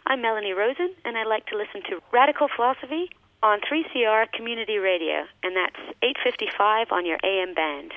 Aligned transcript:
I'm 0.07 0.21
Melanie 0.21 0.53
Rosen, 0.53 0.91
and 1.07 1.17
I 1.17 1.25
like 1.25 1.47
to 1.47 1.57
listen 1.57 1.81
to 1.89 2.03
Radical 2.13 2.49
Philosophy 2.55 3.09
on 3.43 3.61
3CR 3.61 4.31
Community 4.33 4.77
Radio, 4.77 5.25
and 5.43 5.57
that's 5.57 5.81
855 6.03 6.93
on 6.93 7.07
your 7.07 7.17
AM 7.25 7.55
band. 7.55 7.95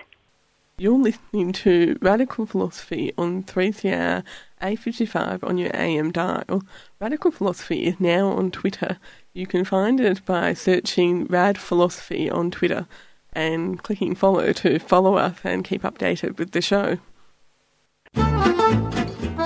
You're 0.79 0.97
listening 0.97 1.51
to 1.51 1.97
Radical 2.01 2.45
Philosophy 2.45 3.11
on 3.17 3.43
3CR 3.43 4.23
855 4.61 5.43
on 5.43 5.57
your 5.57 5.75
AM 5.75 6.09
dial. 6.09 6.63
Radical 7.01 7.31
Philosophy 7.31 7.83
is 7.83 7.99
now 7.99 8.29
on 8.29 8.49
Twitter. 8.49 8.97
You 9.33 9.45
can 9.45 9.65
find 9.65 9.99
it 9.99 10.23
by 10.23 10.53
searching 10.53 11.25
Rad 11.25 11.57
Philosophy 11.57 12.29
on 12.29 12.49
Twitter 12.49 12.87
and 13.33 13.83
clicking 13.83 14.15
follow 14.15 14.53
to 14.53 14.79
follow 14.79 15.15
us 15.15 15.39
and 15.43 15.65
keep 15.65 15.81
updated 15.81 16.37
with 16.37 16.51
the 16.51 16.61
show. 16.61 16.99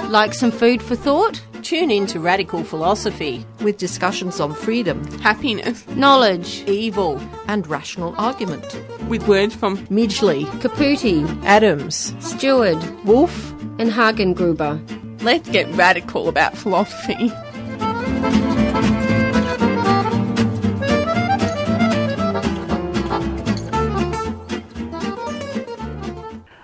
Like 0.09 0.35
some 0.35 0.51
food 0.51 0.83
for 0.83 0.95
thought? 0.95 1.41
Tune 1.63 1.91
in 1.91 2.07
to 2.07 2.19
Radical 2.19 2.61
Philosophy 2.65 3.45
with 3.61 3.77
discussions 3.77 4.41
on 4.41 4.53
freedom, 4.53 5.01
happiness, 5.19 5.87
knowledge, 5.87 6.61
evil, 6.67 7.21
and 7.47 7.65
rational 7.67 8.13
argument. 8.17 8.65
With 9.07 9.25
words 9.29 9.55
from 9.55 9.77
Midgley, 9.87 10.43
Caputi, 10.59 11.23
Adams, 11.45 12.13
Stewart, 12.19 12.83
Wolf, 13.05 13.51
and 13.79 13.89
Hagengruber. 13.89 14.77
Let's 15.23 15.49
get 15.49 15.73
radical 15.73 16.27
about 16.27 16.57
philosophy. 16.57 17.31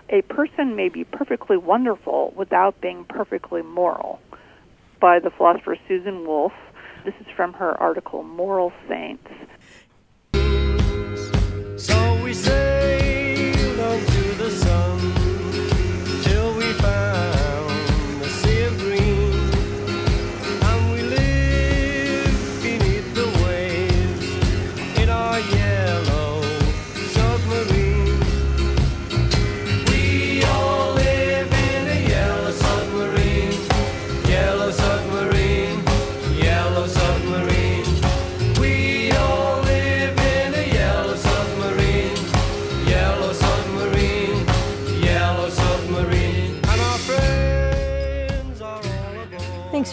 a 0.09 0.21
person 0.23 0.75
may 0.75 0.89
be 0.89 1.05
perfectly 1.05 1.55
wonderful 1.55 2.33
without 2.35 2.81
being 2.81 3.05
perfectly 3.05 3.61
moral. 3.61 4.19
By 4.99 5.19
the 5.19 5.29
philosopher 5.29 5.77
Susan 5.87 6.25
Wolf. 6.25 6.51
This 7.05 7.13
is 7.21 7.27
from 7.35 7.53
her 7.53 7.79
article 7.79 8.23
Moral 8.23 8.73
Saints. 8.87 9.27
So 11.77 12.23
we 12.23 12.33
sailed 12.33 13.08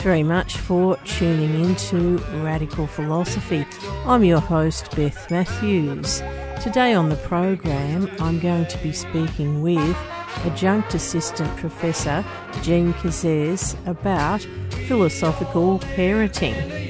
very 0.06 0.22
much 0.22 0.58
for 0.58 0.96
tuning 0.98 1.64
in 1.64 1.74
to 1.74 2.16
Radical 2.44 2.86
Philosophy. 2.86 3.66
I'm 4.04 4.22
your 4.22 4.38
host, 4.38 4.94
Beth 4.94 5.28
Matthews. 5.32 6.22
Today 6.62 6.94
on 6.94 7.08
the 7.08 7.16
program, 7.16 8.08
I'm 8.20 8.38
going 8.38 8.66
to 8.66 8.78
be 8.84 8.92
speaking 8.92 9.62
with 9.62 9.96
Adjunct 10.44 10.94
Assistant 10.94 11.50
Professor 11.56 12.24
Jean 12.62 12.92
Kazez 12.92 13.74
about 13.88 14.42
philosophical 14.86 15.80
parenting. 15.96 16.85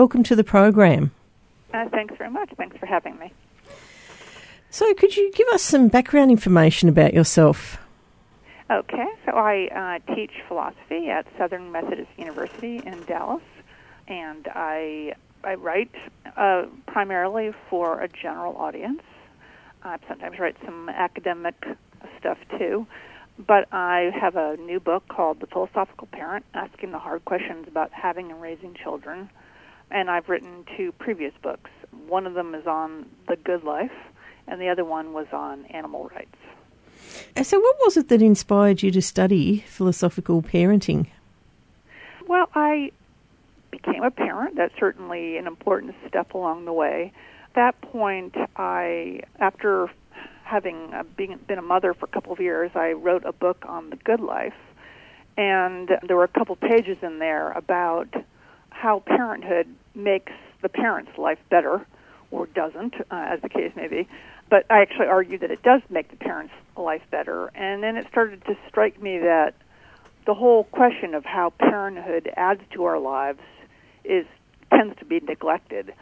Welcome 0.00 0.22
to 0.22 0.34
the 0.34 0.44
program. 0.44 1.10
Uh, 1.74 1.86
thanks 1.90 2.14
very 2.16 2.30
much. 2.30 2.48
Thanks 2.56 2.74
for 2.78 2.86
having 2.86 3.18
me. 3.18 3.34
So, 4.70 4.94
could 4.94 5.14
you 5.14 5.30
give 5.32 5.46
us 5.48 5.60
some 5.60 5.88
background 5.88 6.30
information 6.30 6.88
about 6.88 7.12
yourself? 7.12 7.76
Okay, 8.70 9.08
so 9.26 9.32
I 9.32 10.00
uh, 10.08 10.14
teach 10.14 10.30
philosophy 10.48 11.10
at 11.10 11.26
Southern 11.36 11.70
Methodist 11.70 12.08
University 12.16 12.78
in 12.78 13.02
Dallas, 13.06 13.42
and 14.08 14.48
I 14.54 15.12
I 15.44 15.56
write 15.56 15.94
uh, 16.34 16.64
primarily 16.86 17.52
for 17.68 18.00
a 18.00 18.08
general 18.08 18.56
audience. 18.56 19.02
I 19.82 19.98
sometimes 20.08 20.38
write 20.38 20.56
some 20.64 20.88
academic 20.88 21.62
stuff 22.18 22.38
too, 22.58 22.86
but 23.36 23.68
I 23.70 24.12
have 24.18 24.36
a 24.36 24.56
new 24.56 24.80
book 24.80 25.08
called 25.08 25.40
The 25.40 25.46
Philosophical 25.46 26.06
Parent, 26.06 26.46
asking 26.54 26.92
the 26.92 26.98
hard 26.98 27.26
questions 27.26 27.68
about 27.68 27.92
having 27.92 28.30
and 28.30 28.40
raising 28.40 28.72
children. 28.72 29.28
And 29.90 30.10
I've 30.10 30.28
written 30.28 30.64
two 30.76 30.92
previous 30.92 31.32
books. 31.42 31.70
One 32.06 32.26
of 32.26 32.34
them 32.34 32.54
is 32.54 32.66
on 32.66 33.06
the 33.28 33.36
good 33.36 33.64
life, 33.64 33.92
and 34.46 34.60
the 34.60 34.68
other 34.68 34.84
one 34.84 35.12
was 35.12 35.26
on 35.32 35.64
animal 35.66 36.10
rights. 36.14 36.36
So, 37.42 37.58
what 37.58 37.76
was 37.80 37.96
it 37.96 38.08
that 38.08 38.22
inspired 38.22 38.82
you 38.82 38.90
to 38.92 39.02
study 39.02 39.64
philosophical 39.66 40.42
parenting? 40.42 41.08
Well, 42.28 42.48
I 42.54 42.92
became 43.70 44.02
a 44.02 44.10
parent. 44.10 44.56
That's 44.56 44.74
certainly 44.78 45.36
an 45.36 45.46
important 45.46 45.94
step 46.06 46.34
along 46.34 46.64
the 46.64 46.72
way. 46.72 47.12
At 47.48 47.54
that 47.54 47.80
point, 47.80 48.36
I, 48.56 49.22
after 49.38 49.90
having 50.44 50.92
uh, 50.92 51.04
been, 51.16 51.38
been 51.46 51.58
a 51.58 51.62
mother 51.62 51.94
for 51.94 52.06
a 52.06 52.08
couple 52.08 52.32
of 52.32 52.40
years, 52.40 52.70
I 52.74 52.92
wrote 52.92 53.24
a 53.24 53.32
book 53.32 53.64
on 53.66 53.90
the 53.90 53.96
good 53.96 54.20
life. 54.20 54.54
And 55.36 55.88
there 56.06 56.16
were 56.16 56.24
a 56.24 56.28
couple 56.28 56.56
pages 56.56 56.98
in 57.02 57.18
there 57.18 57.52
about 57.52 58.12
how 58.80 59.00
parenthood 59.00 59.66
makes 59.94 60.32
the 60.62 60.68
parent's 60.68 61.16
life 61.18 61.38
better, 61.50 61.86
or 62.30 62.46
doesn't, 62.46 62.94
uh, 63.10 63.26
as 63.28 63.40
the 63.42 63.48
case 63.48 63.72
may 63.76 63.88
be. 63.88 64.08
But 64.48 64.64
I 64.70 64.80
actually 64.80 65.06
argue 65.06 65.38
that 65.38 65.50
it 65.50 65.62
does 65.62 65.82
make 65.90 66.10
the 66.10 66.16
parent's 66.16 66.54
life 66.76 67.02
better. 67.10 67.50
And 67.54 67.82
then 67.82 67.96
it 67.96 68.06
started 68.10 68.42
to 68.46 68.56
strike 68.68 69.00
me 69.00 69.18
that 69.18 69.54
the 70.26 70.32
whole 70.34 70.64
question 70.64 71.14
of 71.14 71.24
how 71.24 71.52
parenthood 71.58 72.30
adds 72.36 72.62
to 72.72 72.84
our 72.84 72.98
lives 72.98 73.40
is 74.04 74.24
tends 74.72 74.98
to 74.98 75.04
be 75.04 75.20
neglected. 75.20 75.92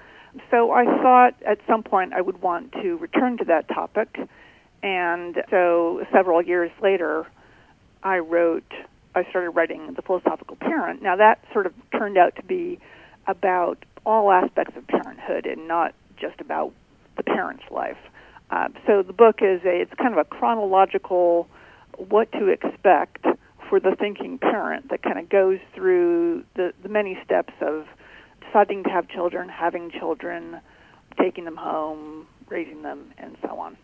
So 0.51 0.71
I 0.71 0.85
thought 0.85 1.35
at 1.45 1.59
some 1.67 1.83
point 1.83 2.13
I 2.13 2.21
would 2.21 2.41
want 2.43 2.73
to 2.75 2.97
return 2.99 3.39
to 3.39 3.45
that 3.47 3.67
topic. 3.69 4.17
And 4.83 5.43
so 5.51 6.05
several 6.13 6.41
years 6.43 6.71
later, 6.81 7.27
I 8.03 8.19
wrote, 8.19 8.71
I 9.15 9.25
started 9.31 9.51
writing 9.51 9.95
The 9.95 10.03
Philosophical 10.03 10.57
Parent. 10.57 11.03
Now 11.03 11.17
that 11.17 11.45
sort 11.53 11.67
of 11.67 11.73
turned 11.93 12.19
out 12.19 12.37
to 12.37 12.43
be 12.43 12.79
about 13.27 13.85
all 14.05 14.31
aspects 14.31 14.77
of 14.77 14.87
parenthood 14.87 15.47
and 15.47 15.69
not 15.69 15.95
just 16.21 16.41
about 16.41 16.73
the 17.17 17.23
parent's 17.23 17.65
life. 17.71 17.99
Uh, 18.51 18.69
so 18.87 19.03
the 19.03 19.13
book 19.13 19.41
is 19.43 19.61
a, 19.65 19.83
it's 19.83 19.93
kind 19.95 20.13
of 20.13 20.19
a 20.19 20.25
chronological 20.25 21.49
what 21.97 22.31
to 22.33 22.49
expect 22.49 23.27
for 23.69 23.81
the 23.81 23.95
thinking 23.99 24.39
parent 24.39 24.89
that 24.91 25.03
kind 25.03 25.19
of 25.19 25.29
goes 25.29 25.59
through 25.75 26.45
the, 26.55 26.73
the 26.83 26.89
many 26.89 27.19
steps 27.25 27.53
of 27.61 27.87
deciding 28.47 28.85
to 28.85 28.91
have 28.91 29.09
children, 29.09 29.49
having 29.49 29.91
children, 29.91 30.61
taking 31.21 31.45
them 31.45 31.57
home, 31.57 32.27
raising 32.49 32.83
them, 32.83 33.13
and 33.19 33.37
so 33.43 33.59
on. 33.59 33.77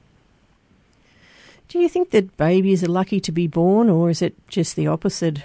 Do 1.68 1.78
you 1.78 1.88
think 1.88 2.10
that 2.10 2.36
babies 2.36 2.84
are 2.84 2.88
lucky 2.88 3.20
to 3.20 3.32
be 3.32 3.46
born, 3.46 3.88
or 3.88 4.10
is 4.10 4.22
it 4.22 4.34
just 4.48 4.76
the 4.76 4.86
opposite? 4.86 5.42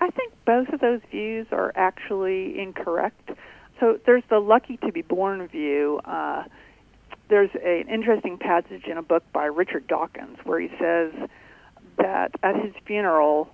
I 0.00 0.10
think 0.10 0.32
both 0.44 0.68
of 0.70 0.80
those 0.80 1.00
views 1.10 1.46
are 1.52 1.72
actually 1.76 2.58
incorrect. 2.58 3.30
So 3.80 3.98
there's 4.06 4.24
the 4.28 4.38
lucky 4.38 4.76
to 4.78 4.92
be 4.92 5.02
born 5.02 5.46
view. 5.48 6.00
Uh, 6.04 6.44
there's 7.28 7.50
a, 7.54 7.80
an 7.80 7.88
interesting 7.88 8.38
passage 8.38 8.84
in 8.84 8.96
a 8.96 9.02
book 9.02 9.24
by 9.32 9.44
Richard 9.46 9.86
Dawkins 9.86 10.38
where 10.44 10.60
he 10.60 10.68
says 10.78 11.12
that 11.98 12.32
at 12.42 12.56
his 12.56 12.74
funeral, 12.86 13.48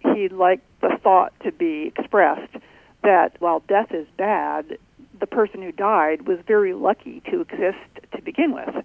he'd 0.00 0.32
like 0.32 0.60
the 0.80 0.98
thought 1.02 1.32
to 1.42 1.52
be 1.52 1.92
expressed 1.96 2.54
that 3.02 3.36
while 3.40 3.60
death 3.68 3.92
is 3.92 4.06
bad, 4.16 4.78
the 5.20 5.26
person 5.26 5.62
who 5.62 5.72
died 5.72 6.26
was 6.26 6.38
very 6.46 6.72
lucky 6.72 7.22
to 7.30 7.40
exist 7.40 7.78
to 8.14 8.22
begin 8.22 8.52
with. 8.52 8.84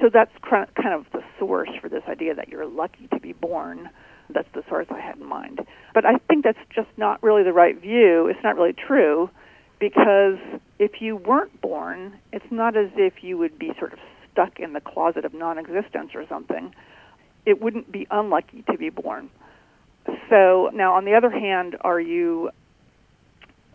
So 0.00 0.08
that's 0.12 0.30
kind 0.44 0.68
of 0.94 1.17
source 1.38 1.70
for 1.80 1.88
this 1.88 2.02
idea 2.08 2.34
that 2.34 2.48
you're 2.48 2.66
lucky 2.66 3.08
to 3.12 3.20
be 3.20 3.32
born. 3.32 3.90
That's 4.30 4.48
the 4.54 4.62
source 4.68 4.86
I 4.90 5.00
had 5.00 5.16
in 5.16 5.26
mind. 5.26 5.60
But 5.94 6.04
I 6.04 6.16
think 6.28 6.44
that's 6.44 6.58
just 6.74 6.88
not 6.96 7.22
really 7.22 7.42
the 7.42 7.52
right 7.52 7.80
view. 7.80 8.26
It's 8.28 8.42
not 8.44 8.56
really 8.56 8.74
true 8.74 9.30
because 9.80 10.38
if 10.78 11.00
you 11.00 11.16
weren't 11.16 11.60
born, 11.60 12.18
it's 12.32 12.50
not 12.50 12.76
as 12.76 12.90
if 12.96 13.22
you 13.22 13.38
would 13.38 13.58
be 13.58 13.72
sort 13.78 13.92
of 13.92 13.98
stuck 14.32 14.60
in 14.60 14.72
the 14.72 14.80
closet 14.80 15.24
of 15.24 15.34
non 15.34 15.58
existence 15.58 16.10
or 16.14 16.26
something. 16.28 16.74
It 17.46 17.62
wouldn't 17.62 17.90
be 17.90 18.06
unlucky 18.10 18.64
to 18.70 18.76
be 18.76 18.90
born. 18.90 19.30
So 20.28 20.70
now, 20.72 20.94
on 20.94 21.04
the 21.04 21.14
other 21.14 21.30
hand, 21.30 21.76
are 21.80 22.00
you 22.00 22.50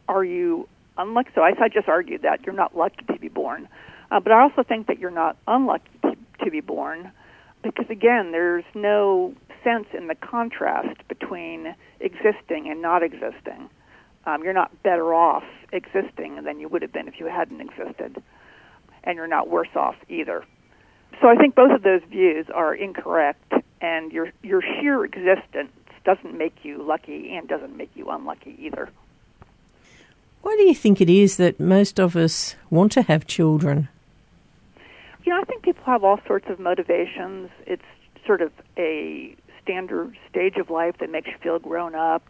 are 0.08 0.24
you 0.24 0.68
unlucky? 0.98 1.30
So 1.36 1.42
I, 1.42 1.54
I 1.60 1.70
just 1.70 1.88
argued 1.88 2.24
that 2.24 2.46
you're 2.46 2.56
not 2.56 2.78
lucky 2.78 3.06
to 3.12 3.20
be 3.20 3.30
born, 3.30 3.68
uh, 4.12 4.20
but 4.20 4.32
I 4.32 4.42
also 4.42 4.64
think 4.64 4.88
that 4.88 5.00
you're 5.00 5.12
not 5.12 5.38
unlucky 5.48 5.90
to, 6.04 6.16
to 6.44 6.52
be 6.52 6.62
born 6.62 7.12
because 7.64 7.86
again, 7.90 8.32
there's 8.32 8.66
no 8.76 9.34
sense 9.64 9.88
in 9.98 10.08
the 10.08 10.16
contrast 10.16 11.08
between 11.08 11.76
existing 12.00 12.70
and 12.70 12.82
not 12.82 13.02
existing. 13.02 13.70
Um, 14.26 14.44
you're 14.44 14.54
not 14.54 14.84
better 14.84 15.14
off 15.14 15.44
existing 15.72 16.44
than 16.44 16.60
you 16.60 16.68
would 16.70 16.82
have 16.82 16.94
been 16.94 17.08
if 17.08 17.20
you 17.20 17.26
hadn't 17.26 17.62
existed, 17.62 18.22
and 19.04 19.16
you're 19.16 19.28
not 19.28 19.50
worse 19.50 19.76
off 19.76 19.96
either. 20.10 20.44
So 21.22 21.28
I 21.28 21.36
think 21.36 21.56
both 21.56 21.72
of 21.72 21.84
those 21.84 22.02
views 22.10 22.46
are 22.54 22.74
incorrect, 22.74 23.54
and 23.82 24.12
your 24.12 24.32
your 24.42 24.62
sheer 24.62 25.04
existence 25.06 25.72
doesn't 26.06 26.38
make 26.38 26.64
you 26.64 26.84
lucky 26.84 27.36
and 27.36 27.48
doesn't 27.48 27.76
make 27.76 27.92
you 27.96 28.10
unlucky 28.10 28.56
either. 28.60 28.90
Why 30.42 30.56
do 30.58 30.64
you 30.64 30.76
think 30.76 31.00
it 31.00 31.10
is 31.10 31.38
that 31.38 31.60
most 31.60 32.00
of 32.00 32.18
us 32.18 32.56
want 32.70 32.92
to 32.94 33.04
have 33.04 33.26
children? 33.26 33.88
You 35.24 35.34
know, 35.34 35.40
I 35.42 35.46
think 35.46 35.64
people 35.64 35.84
have 35.86 36.04
all 36.04 36.20
sorts 36.28 36.48
of 36.50 36.60
motivations. 36.60 37.50
It's 37.66 37.82
sort 38.26 38.42
of 38.42 38.52
a 38.78 39.36
standard 39.62 40.18
stage 40.30 40.58
of 40.58 40.70
life 40.70 40.96
that 41.00 41.10
makes 41.10 41.28
you 41.28 41.38
feel 41.42 41.60
grown 41.60 41.96
up. 41.96 42.24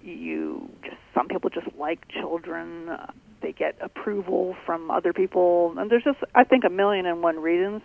You 0.00 0.68
just 0.82 0.96
some 1.14 1.28
people 1.28 1.50
just 1.50 1.66
like 1.78 2.06
children. 2.08 2.90
They 3.42 3.52
get 3.52 3.76
approval 3.80 4.56
from 4.64 4.90
other 4.90 5.12
people, 5.12 5.74
and 5.76 5.90
there's 5.90 6.04
just 6.04 6.18
I 6.34 6.44
think 6.44 6.64
a 6.64 6.70
million 6.70 7.06
and 7.06 7.22
one 7.22 7.40
reasons 7.40 7.82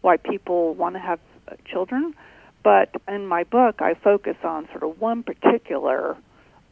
why 0.00 0.16
people 0.16 0.74
want 0.74 0.94
to 0.94 1.00
have 1.00 1.20
uh, 1.48 1.56
children. 1.70 2.14
But 2.62 2.90
in 3.06 3.26
my 3.26 3.44
book, 3.44 3.76
I 3.80 3.94
focus 3.94 4.36
on 4.42 4.68
sort 4.72 4.82
of 4.84 5.00
one 5.00 5.22
particular 5.22 6.16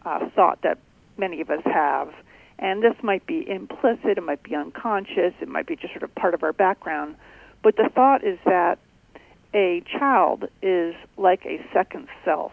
uh, 0.04 0.28
thought 0.34 0.60
that 0.62 0.78
many 1.16 1.40
of 1.40 1.50
us 1.50 1.62
have. 1.64 2.08
And 2.58 2.82
this 2.82 2.94
might 3.02 3.26
be 3.26 3.48
implicit, 3.48 4.16
it 4.16 4.22
might 4.22 4.42
be 4.42 4.54
unconscious, 4.54 5.34
it 5.40 5.48
might 5.48 5.66
be 5.66 5.76
just 5.76 5.92
sort 5.92 6.02
of 6.02 6.14
part 6.14 6.34
of 6.34 6.42
our 6.42 6.52
background. 6.52 7.16
But 7.62 7.76
the 7.76 7.88
thought 7.94 8.24
is 8.24 8.38
that 8.44 8.78
a 9.54 9.82
child 9.98 10.44
is 10.62 10.94
like 11.16 11.44
a 11.46 11.58
second 11.72 12.08
self. 12.24 12.52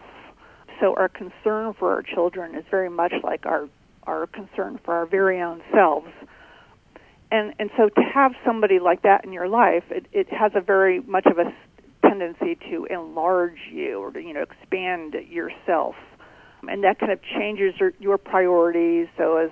So 0.80 0.94
our 0.96 1.08
concern 1.08 1.74
for 1.78 1.92
our 1.92 2.02
children 2.02 2.54
is 2.54 2.64
very 2.70 2.90
much 2.90 3.12
like 3.22 3.46
our, 3.46 3.68
our 4.04 4.26
concern 4.26 4.80
for 4.84 4.94
our 4.94 5.06
very 5.06 5.40
own 5.40 5.62
selves. 5.72 6.10
And, 7.30 7.54
and 7.58 7.70
so 7.76 7.88
to 7.88 8.02
have 8.02 8.32
somebody 8.44 8.78
like 8.78 9.02
that 9.02 9.24
in 9.24 9.32
your 9.32 9.48
life, 9.48 9.84
it, 9.90 10.06
it 10.12 10.28
has 10.32 10.52
a 10.54 10.60
very 10.60 11.00
much 11.00 11.26
of 11.26 11.38
a 11.38 11.54
tendency 12.06 12.56
to 12.70 12.86
enlarge 12.90 13.58
you 13.70 14.00
or 14.00 14.10
to, 14.10 14.20
you 14.20 14.34
know, 14.34 14.42
expand 14.42 15.14
yourself 15.28 15.94
and 16.68 16.84
that 16.84 16.98
kind 16.98 17.12
of 17.12 17.20
changes 17.22 17.74
your, 17.78 17.92
your 17.98 18.18
priorities. 18.18 19.08
So 19.16 19.36
as 19.36 19.50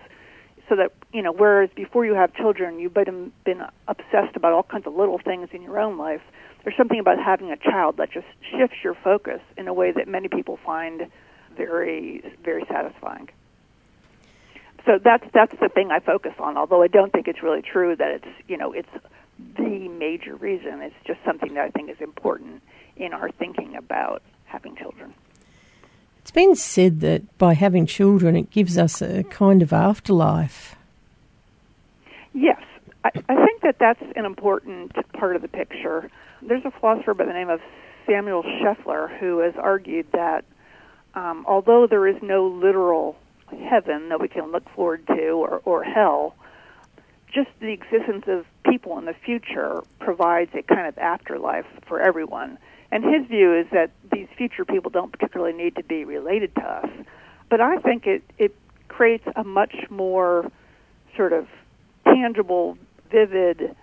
so 0.71 0.77
that 0.77 0.93
you 1.13 1.21
know, 1.21 1.33
whereas 1.33 1.69
before 1.75 2.07
you 2.07 2.15
have 2.15 2.33
children, 2.33 2.79
you've 2.79 2.95
been 2.95 3.33
been 3.45 3.63
obsessed 3.89 4.37
about 4.37 4.53
all 4.53 4.63
kinds 4.63 4.87
of 4.87 4.95
little 4.95 5.19
things 5.19 5.49
in 5.53 5.61
your 5.61 5.79
own 5.79 5.99
life. 5.99 6.23
There's 6.63 6.77
something 6.77 7.01
about 7.01 7.19
having 7.19 7.51
a 7.51 7.57
child 7.57 7.97
that 7.97 8.13
just 8.13 8.27
shifts 8.51 8.77
your 8.85 8.95
focus 8.95 9.41
in 9.59 9.67
a 9.67 9.75
way 9.75 9.91
that 9.91 10.07
many 10.07 10.29
people 10.29 10.59
find 10.65 11.09
very 11.57 12.23
very 12.43 12.65
satisfying. 12.71 13.29
So 14.87 14.99
that's 15.03 15.25
that's 15.35 15.55
the 15.61 15.69
thing 15.69 15.91
I 15.91 15.99
focus 15.99 16.35
on. 16.39 16.57
Although 16.57 16.83
I 16.83 16.87
don't 16.87 17.13
think 17.13 17.27
it's 17.27 17.43
really 17.43 17.63
true 17.63 17.97
that 17.97 18.11
it's 18.13 18.49
you 18.49 18.57
know 18.57 18.73
it's 18.73 18.89
the 19.57 19.89
major 19.89 20.37
reason. 20.37 20.83
It's 20.83 20.95
just 21.05 21.19
something 21.25 21.55
that 21.55 21.65
I 21.65 21.71
think 21.71 21.91
is 21.91 22.01
important 22.01 22.63
in 22.97 23.13
our 23.13 23.31
thinking 23.33 23.75
about 23.75 24.23
having 24.45 24.77
children. 24.77 25.15
It's 26.21 26.31
been 26.31 26.55
said 26.55 27.01
that 27.01 27.39
by 27.39 27.55
having 27.55 27.87
children, 27.87 28.37
it 28.37 28.51
gives 28.51 28.77
us 28.77 29.01
a 29.01 29.25
kind 29.25 29.63
of 29.63 29.73
afterlife. 29.73 30.77
Yes, 32.35 32.63
I, 33.05 33.11
I 33.29 33.47
think 33.47 33.63
that 33.63 33.79
that's 33.81 34.03
an 34.15 34.27
important 34.27 34.93
part 35.15 35.35
of 35.35 35.43
the 35.43 35.49
picture. 35.49 36.11
There's 36.43 36.65
a 36.65 36.71
philosopher 36.71 37.15
by 37.15 37.25
the 37.25 37.33
name 37.33 37.49
of 37.49 37.61
Samuel 38.07 38.43
Scheffler 38.43 39.19
who 39.19 39.39
has 39.39 39.55
argued 39.57 40.07
that 40.13 40.45
um, 41.15 41.45
although 41.49 41.87
there 41.89 42.07
is 42.07 42.17
no 42.23 42.47
literal 42.47 43.17
heaven 43.69 44.11
that 44.11 44.21
we 44.21 44.29
can 44.29 44.53
look 44.53 44.69
forward 44.75 45.07
to 45.09 45.31
or, 45.31 45.63
or 45.65 45.83
hell, 45.83 46.35
just 47.33 47.49
the 47.61 47.73
existence 47.73 48.25
of 48.27 48.45
people 48.65 48.99
in 48.99 49.07
the 49.07 49.15
future 49.25 49.83
provides 49.99 50.51
a 50.55 50.63
kind 50.63 50.87
of 50.87 50.99
afterlife 50.99 51.67
for 51.87 52.01
everyone. 52.01 52.59
And 52.93 53.05
his 53.05 53.27
view 53.29 53.55
is 53.55 53.67
that 53.73 53.91
these 54.13 54.27
future 54.37 54.65
people 54.65 54.91
don't 54.91 55.13
particularly 55.13 55.57
need 55.57 55.77
to 55.77 55.85
be 55.85 56.05
related 56.05 56.55
to 56.57 56.63
us. 56.63 56.89
But 57.49 57.61
I 57.61 57.79
think 57.79 58.07
it, 58.07 58.23
it 58.39 58.55
creates 58.89 59.25
a 59.37 59.45
much 59.45 59.75
more 59.91 60.51
sort 61.17 61.33
of 61.33 61.47
tangible, 62.05 62.77
vivid 63.11 63.77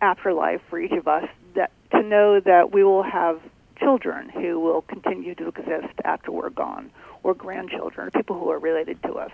afterlife 0.00 0.60
for 0.68 0.78
each 0.78 0.92
of 0.92 1.06
us 1.06 1.28
that 1.54 1.70
to 1.92 2.02
know 2.02 2.40
that 2.40 2.72
we 2.72 2.84
will 2.84 3.02
have 3.02 3.40
children 3.78 4.28
who 4.28 4.60
will 4.60 4.82
continue 4.82 5.34
to 5.34 5.48
exist 5.48 5.94
after 6.04 6.30
we're 6.30 6.50
gone, 6.50 6.90
or 7.22 7.34
grandchildren, 7.34 8.06
or 8.06 8.10
people 8.10 8.38
who 8.38 8.50
are 8.50 8.58
related 8.58 9.02
to 9.02 9.14
us. 9.14 9.32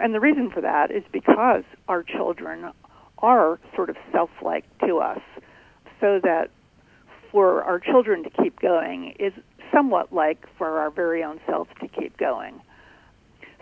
And 0.00 0.14
the 0.14 0.20
reason 0.20 0.50
for 0.50 0.60
that 0.60 0.90
is 0.90 1.02
because 1.10 1.64
our 1.88 2.02
children 2.02 2.70
are 3.18 3.58
sort 3.74 3.90
of 3.90 3.96
self 4.12 4.30
like 4.42 4.64
to 4.80 4.98
us, 4.98 5.20
so 6.00 6.20
that 6.22 6.50
for 7.30 7.62
our 7.64 7.78
children 7.78 8.24
to 8.24 8.30
keep 8.30 8.58
going 8.60 9.14
is 9.18 9.32
somewhat 9.72 10.12
like 10.12 10.46
for 10.56 10.78
our 10.78 10.90
very 10.90 11.22
own 11.22 11.40
selves 11.46 11.70
to 11.80 11.88
keep 11.88 12.16
going. 12.16 12.60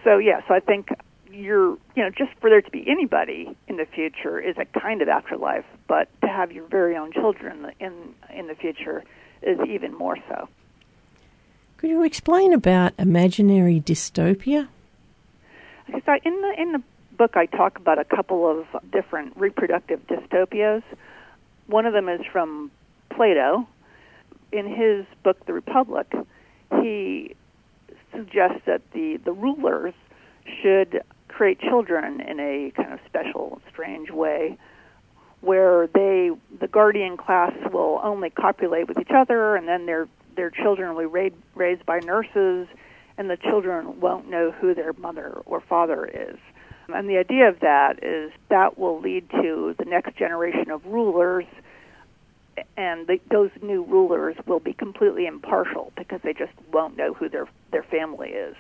So 0.05 0.19
yes, 0.19 0.43
I 0.49 0.61
think 0.61 0.89
you're 1.31 1.71
you 1.95 2.03
know 2.03 2.11
just 2.11 2.31
for 2.41 2.49
there 2.49 2.63
to 2.63 2.71
be 2.71 2.85
anybody 2.89 3.57
in 3.69 3.77
the 3.77 3.87
future 3.87 4.41
is 4.41 4.57
a 4.59 4.65
kind 4.79 5.03
of 5.03 5.09
afterlife, 5.09 5.65
but 5.89 6.09
to 6.21 6.29
have 6.29 6.53
your 6.53 6.67
very 6.67 6.97
own 6.97 7.13
children 7.13 7.73
in 7.81 8.15
in 8.35 8.47
the 8.47 8.55
future 8.55 9.03
is 9.43 9.59
even 9.69 9.95
more 9.95 10.17
so. 10.29 10.49
Could 11.77 11.91
you 11.91 12.05
explain 12.05 12.53
about 12.53 12.93
imaginary 12.99 13.81
dystopia? 13.81 14.69
So 15.89 16.17
in 16.25 16.41
the 16.41 16.55
in 16.59 16.73
the 16.73 16.83
book, 17.17 17.37
I 17.37 17.47
talk 17.47 17.79
about 17.79 17.99
a 17.99 18.05
couple 18.05 18.49
of 18.49 18.67
different 18.91 19.37
reproductive 19.37 20.07
dystopias. 20.07 20.83
One 21.67 21.87
of 21.87 21.93
them 21.93 22.09
is 22.09 22.21
from 22.31 22.71
Plato, 23.15 23.67
in 24.53 24.67
his 24.67 25.07
book 25.23 25.45
The 25.47 25.53
Republic, 25.53 26.13
he 26.83 27.35
suggests 28.15 28.63
that 28.67 28.83
the, 28.93 29.19
the 29.25 29.33
rulers 29.33 29.95
should 30.63 31.03
create 31.29 31.61
children 31.61 32.21
in 32.21 32.41
a 32.41 32.71
kind 32.71 32.93
of 32.93 33.01
special, 33.07 33.61
strange 33.71 34.11
way 34.11 34.57
where 35.43 35.87
they 35.89 36.31
the 36.61 36.67
guardian 36.67 37.17
class 37.17 37.53
will 37.71 38.01
only 38.03 38.31
copulate 38.31 38.89
with 38.89 38.99
each 38.99 39.11
other 39.15 39.55
and 39.55 39.69
then 39.69 39.87
their 39.87 40.09
their 40.35 40.51
children 40.51 40.95
will 40.95 41.03
be 41.03 41.07
raised, 41.07 41.35
raised 41.55 41.85
by 41.87 41.99
nurses 42.01 42.67
and 43.19 43.31
the 43.31 43.37
children 43.37 44.01
won't 44.01 44.29
know 44.29 44.51
who 44.51 44.75
their 44.75 44.93
mother 44.95 45.41
or 45.47 45.61
father 45.61 46.05
is. 46.05 46.39
And 46.89 47.09
the 47.09 47.17
idea 47.17 47.49
of 47.49 47.61
that 47.61 48.03
is 48.03 48.31
that 48.51 48.79
will 48.79 49.01
lead 49.01 49.29
to 49.31 49.75
the 49.79 49.85
next 49.85 50.17
generation 50.17 50.71
of 50.71 50.85
rulers 50.85 51.45
and 52.77 53.07
the, 53.07 53.19
those 53.31 53.51
new 53.63 53.85
rulers 53.85 54.37
will 54.47 54.61
be 54.61 54.73
completely 54.73 55.27
impartial 55.27 55.93
because 55.97 56.21
they 56.23 56.33
just 56.33 56.53
won't 56.73 56.97
know 56.97 57.15
who 57.15 57.29
their 57.29 57.49
their 57.73 57.83
family 57.83 58.31
is. 58.31 58.57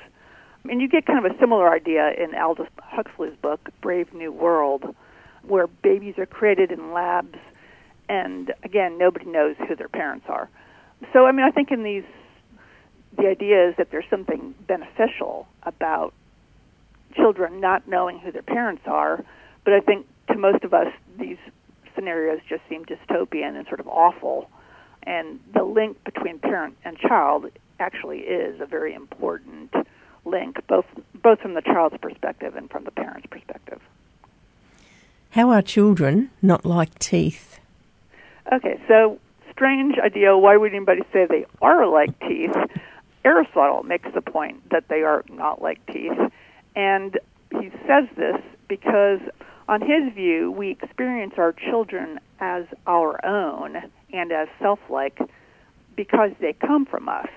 And 0.68 0.80
you 0.80 0.88
get 0.88 1.06
kind 1.06 1.24
of 1.24 1.30
a 1.30 1.38
similar 1.38 1.72
idea 1.72 2.10
in 2.10 2.34
Aldous 2.34 2.68
Huxley's 2.80 3.36
book 3.40 3.68
Brave 3.80 4.12
New 4.12 4.32
World, 4.32 4.94
where 5.42 5.66
babies 5.66 6.18
are 6.18 6.26
created 6.26 6.72
in 6.72 6.92
labs, 6.92 7.38
and 8.08 8.52
again 8.62 8.98
nobody 8.98 9.26
knows 9.26 9.56
who 9.68 9.76
their 9.76 9.88
parents 9.88 10.26
are. 10.28 10.48
So 11.12 11.26
I 11.26 11.32
mean 11.32 11.46
I 11.46 11.50
think 11.50 11.70
in 11.70 11.82
these 11.82 12.04
the 13.16 13.28
idea 13.28 13.68
is 13.68 13.76
that 13.78 13.90
there's 13.90 14.08
something 14.10 14.54
beneficial 14.66 15.46
about 15.62 16.12
children 17.14 17.60
not 17.60 17.88
knowing 17.88 18.18
who 18.18 18.30
their 18.30 18.42
parents 18.42 18.82
are, 18.86 19.24
but 19.64 19.72
I 19.72 19.80
think 19.80 20.06
to 20.28 20.36
most 20.36 20.64
of 20.64 20.74
us 20.74 20.92
these 21.18 21.38
scenarios 21.96 22.40
just 22.48 22.62
seem 22.68 22.84
dystopian 22.84 23.56
and 23.56 23.66
sort 23.66 23.80
of 23.80 23.88
awful. 23.88 24.48
And 25.02 25.40
the 25.52 25.64
link 25.64 26.02
between 26.04 26.38
parent 26.38 26.76
and 26.84 26.96
child 26.98 27.46
actually 27.80 28.20
is 28.20 28.60
a 28.60 28.66
very 28.66 28.94
important 28.94 29.74
link, 30.24 30.56
both 30.68 30.86
both 31.22 31.40
from 31.40 31.54
the 31.54 31.62
child's 31.62 31.96
perspective 31.98 32.54
and 32.56 32.70
from 32.70 32.84
the 32.84 32.90
parent's 32.90 33.26
perspective. 33.26 33.80
How 35.30 35.50
are 35.50 35.62
children 35.62 36.30
not 36.40 36.64
like 36.64 36.98
teeth? 36.98 37.60
Okay, 38.52 38.80
so 38.88 39.18
strange 39.52 39.96
idea. 39.98 40.36
Why 40.36 40.56
would 40.56 40.72
anybody 40.72 41.02
say 41.12 41.26
they 41.26 41.46
are 41.60 41.86
like 41.86 42.18
teeth? 42.20 42.56
Aristotle 43.24 43.82
makes 43.82 44.08
the 44.14 44.20
point 44.20 44.70
that 44.70 44.88
they 44.88 45.02
are 45.02 45.24
not 45.28 45.60
like 45.60 45.84
teeth. 45.92 46.18
And 46.76 47.18
he 47.50 47.70
says 47.86 48.08
this 48.16 48.40
because, 48.68 49.20
on 49.68 49.80
his 49.80 50.12
view, 50.14 50.50
we 50.50 50.70
experience 50.70 51.34
our 51.38 51.52
children 51.52 52.20
as 52.40 52.64
our 52.86 53.24
own 53.24 53.76
and 54.12 54.32
as 54.32 54.48
self 54.60 54.78
like 54.88 55.18
because 55.96 56.30
they 56.40 56.52
come 56.52 56.86
from 56.86 57.08
us. 57.08 57.28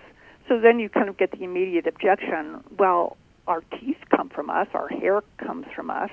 So 0.48 0.60
then 0.60 0.80
you 0.80 0.90
kind 0.90 1.10
of 1.10 1.18
get 1.18 1.32
the 1.32 1.44
immediate 1.44 1.88
objection 1.88 2.64
well, 2.78 3.18
our 3.48 3.62
teeth 3.80 3.98
come 4.16 4.30
from 4.30 4.50
us, 4.50 4.68
our 4.74 4.88
hair 4.88 5.22
comes 5.38 5.66
from 5.76 5.90
us, 5.90 6.12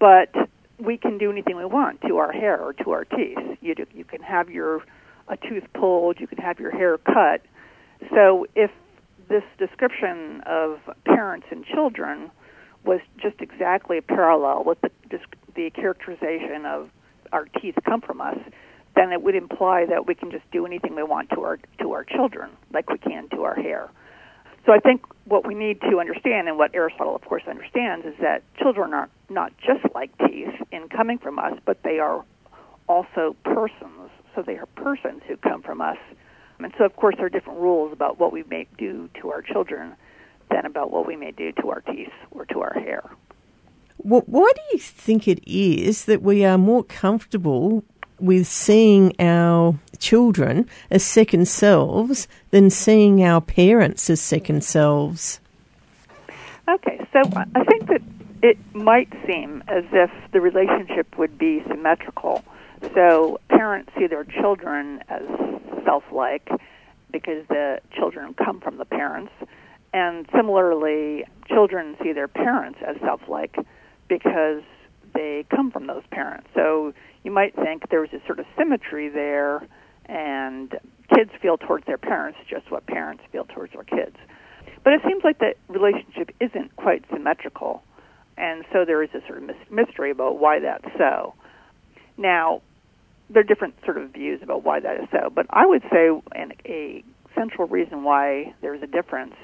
but 0.00 0.34
we 0.78 0.96
can 0.96 1.18
do 1.18 1.30
anything 1.30 1.56
we 1.56 1.64
want 1.64 2.00
to 2.02 2.16
our 2.16 2.32
hair 2.32 2.60
or 2.60 2.72
to 2.72 2.90
our 2.90 3.04
teeth. 3.04 3.38
You, 3.60 3.74
do, 3.74 3.86
you 3.94 4.04
can 4.04 4.22
have 4.22 4.50
your 4.50 4.82
a 5.28 5.36
tooth 5.36 5.64
pulled, 5.74 6.18
you 6.18 6.26
can 6.26 6.38
have 6.38 6.58
your 6.58 6.72
hair 6.72 6.98
cut. 6.98 7.42
So 8.12 8.46
if 8.56 8.70
this 9.28 9.44
description 9.58 10.42
of 10.44 10.80
parents 11.04 11.46
and 11.52 11.64
children 11.64 12.32
was 12.84 13.00
just 13.20 13.40
exactly 13.40 13.98
a 13.98 14.02
parallel 14.02 14.64
with 14.64 14.80
the, 14.80 14.90
the 15.54 15.70
characterization 15.70 16.64
of 16.66 16.90
our 17.32 17.44
teeth 17.60 17.76
come 17.84 18.00
from 18.00 18.20
us, 18.20 18.38
then 18.96 19.12
it 19.12 19.22
would 19.22 19.34
imply 19.34 19.86
that 19.86 20.06
we 20.06 20.14
can 20.14 20.30
just 20.30 20.50
do 20.50 20.66
anything 20.66 20.94
we 20.94 21.02
want 21.02 21.30
to 21.30 21.40
our 21.42 21.58
to 21.78 21.92
our 21.92 22.04
children, 22.04 22.50
like 22.72 22.90
we 22.90 22.98
can 22.98 23.28
to 23.30 23.42
our 23.44 23.54
hair. 23.54 23.90
So 24.66 24.72
I 24.72 24.78
think 24.78 25.02
what 25.24 25.46
we 25.46 25.54
need 25.54 25.80
to 25.82 26.00
understand, 26.00 26.48
and 26.48 26.58
what 26.58 26.74
Aristotle, 26.74 27.16
of 27.16 27.22
course, 27.22 27.42
understands, 27.48 28.04
is 28.04 28.14
that 28.20 28.42
children 28.58 28.92
are 28.92 29.08
not 29.30 29.52
just 29.58 29.84
like 29.94 30.10
teeth 30.18 30.54
in 30.70 30.88
coming 30.88 31.18
from 31.18 31.38
us, 31.38 31.54
but 31.64 31.82
they 31.82 31.98
are 31.98 32.24
also 32.88 33.36
persons. 33.44 34.10
So 34.34 34.42
they 34.42 34.58
are 34.58 34.66
persons 34.66 35.22
who 35.26 35.36
come 35.36 35.62
from 35.62 35.80
us. 35.80 35.96
And 36.58 36.72
so, 36.76 36.84
of 36.84 36.94
course, 36.94 37.14
there 37.16 37.26
are 37.26 37.30
different 37.30 37.58
rules 37.58 37.92
about 37.92 38.20
what 38.20 38.32
we 38.32 38.42
may 38.42 38.66
do 38.76 39.08
to 39.20 39.30
our 39.30 39.40
children 39.40 39.96
than 40.50 40.66
about 40.66 40.90
what 40.90 41.06
we 41.06 41.16
may 41.16 41.30
do 41.30 41.52
to 41.52 41.70
our 41.70 41.80
teeth 41.80 42.12
or 42.30 42.44
to 42.46 42.60
our 42.60 42.74
hair. 42.74 43.02
Well, 43.98 44.22
why 44.26 44.50
do 44.54 44.62
you 44.72 44.78
think 44.78 45.28
it 45.28 45.40
is 45.46 46.06
that 46.06 46.22
we 46.22 46.44
are 46.44 46.58
more 46.58 46.84
comfortable 46.84 47.84
with 48.18 48.46
seeing 48.46 49.14
our 49.20 49.78
children 49.98 50.68
as 50.90 51.04
second 51.04 51.48
selves 51.48 52.28
than 52.50 52.70
seeing 52.70 53.22
our 53.22 53.40
parents 53.40 54.08
as 54.08 54.20
second 54.20 54.64
selves? 54.64 55.40
Okay, 56.68 57.06
so 57.12 57.20
I 57.54 57.64
think 57.64 57.88
that 57.88 58.02
it 58.42 58.58
might 58.74 59.12
seem 59.26 59.62
as 59.68 59.84
if 59.92 60.10
the 60.32 60.40
relationship 60.40 61.18
would 61.18 61.36
be 61.36 61.62
symmetrical. 61.68 62.42
So 62.94 63.40
parents 63.48 63.90
see 63.98 64.06
their 64.06 64.24
children 64.24 65.02
as 65.08 65.22
self 65.84 66.04
like 66.12 66.48
because 67.10 67.46
the 67.48 67.80
children 67.94 68.34
come 68.34 68.60
from 68.60 68.78
the 68.78 68.84
parents. 68.84 69.32
And 69.92 70.26
similarly, 70.34 71.24
children 71.48 71.96
see 72.02 72.12
their 72.12 72.28
parents 72.28 72.78
as 72.86 72.96
self 73.00 73.22
like 73.28 73.56
because 74.08 74.62
they 75.14 75.44
come 75.54 75.70
from 75.70 75.86
those 75.86 76.04
parents. 76.10 76.48
So 76.54 76.92
you 77.24 77.30
might 77.30 77.54
think 77.56 77.88
there's 77.90 78.12
a 78.12 78.24
sort 78.26 78.38
of 78.38 78.46
symmetry 78.56 79.08
there, 79.08 79.66
and 80.06 80.72
kids 81.14 81.30
feel 81.42 81.58
towards 81.58 81.86
their 81.86 81.98
parents 81.98 82.38
just 82.48 82.70
what 82.70 82.86
parents 82.86 83.22
feel 83.32 83.44
towards 83.44 83.72
their 83.72 83.84
kids. 83.84 84.16
But 84.84 84.94
it 84.94 85.00
seems 85.06 85.22
like 85.24 85.38
the 85.38 85.54
relationship 85.68 86.30
isn't 86.40 86.76
quite 86.76 87.04
symmetrical, 87.12 87.82
and 88.38 88.64
so 88.72 88.84
there 88.84 89.02
is 89.02 89.10
a 89.14 89.26
sort 89.26 89.42
of 89.42 89.50
mystery 89.70 90.10
about 90.10 90.38
why 90.38 90.60
that's 90.60 90.86
so. 90.96 91.34
Now, 92.16 92.62
there 93.28 93.40
are 93.40 93.44
different 93.44 93.74
sort 93.84 93.98
of 93.98 94.10
views 94.10 94.40
about 94.42 94.64
why 94.64 94.80
that 94.80 95.00
is 95.00 95.08
so, 95.10 95.30
but 95.34 95.46
I 95.50 95.66
would 95.66 95.82
say 95.92 96.08
an, 96.34 96.52
a 96.64 97.04
central 97.34 97.68
reason 97.68 98.02
why 98.02 98.54
there's 98.60 98.82
a 98.82 98.86
difference 98.86 99.34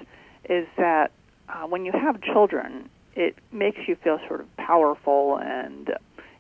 is 0.48 0.66
that 0.76 1.12
uh, 1.48 1.66
when 1.66 1.84
you 1.84 1.92
have 1.92 2.20
children, 2.20 2.88
it 3.14 3.36
makes 3.52 3.78
you 3.86 3.96
feel 3.96 4.18
sort 4.28 4.40
of 4.40 4.56
powerful 4.56 5.38
and 5.40 5.90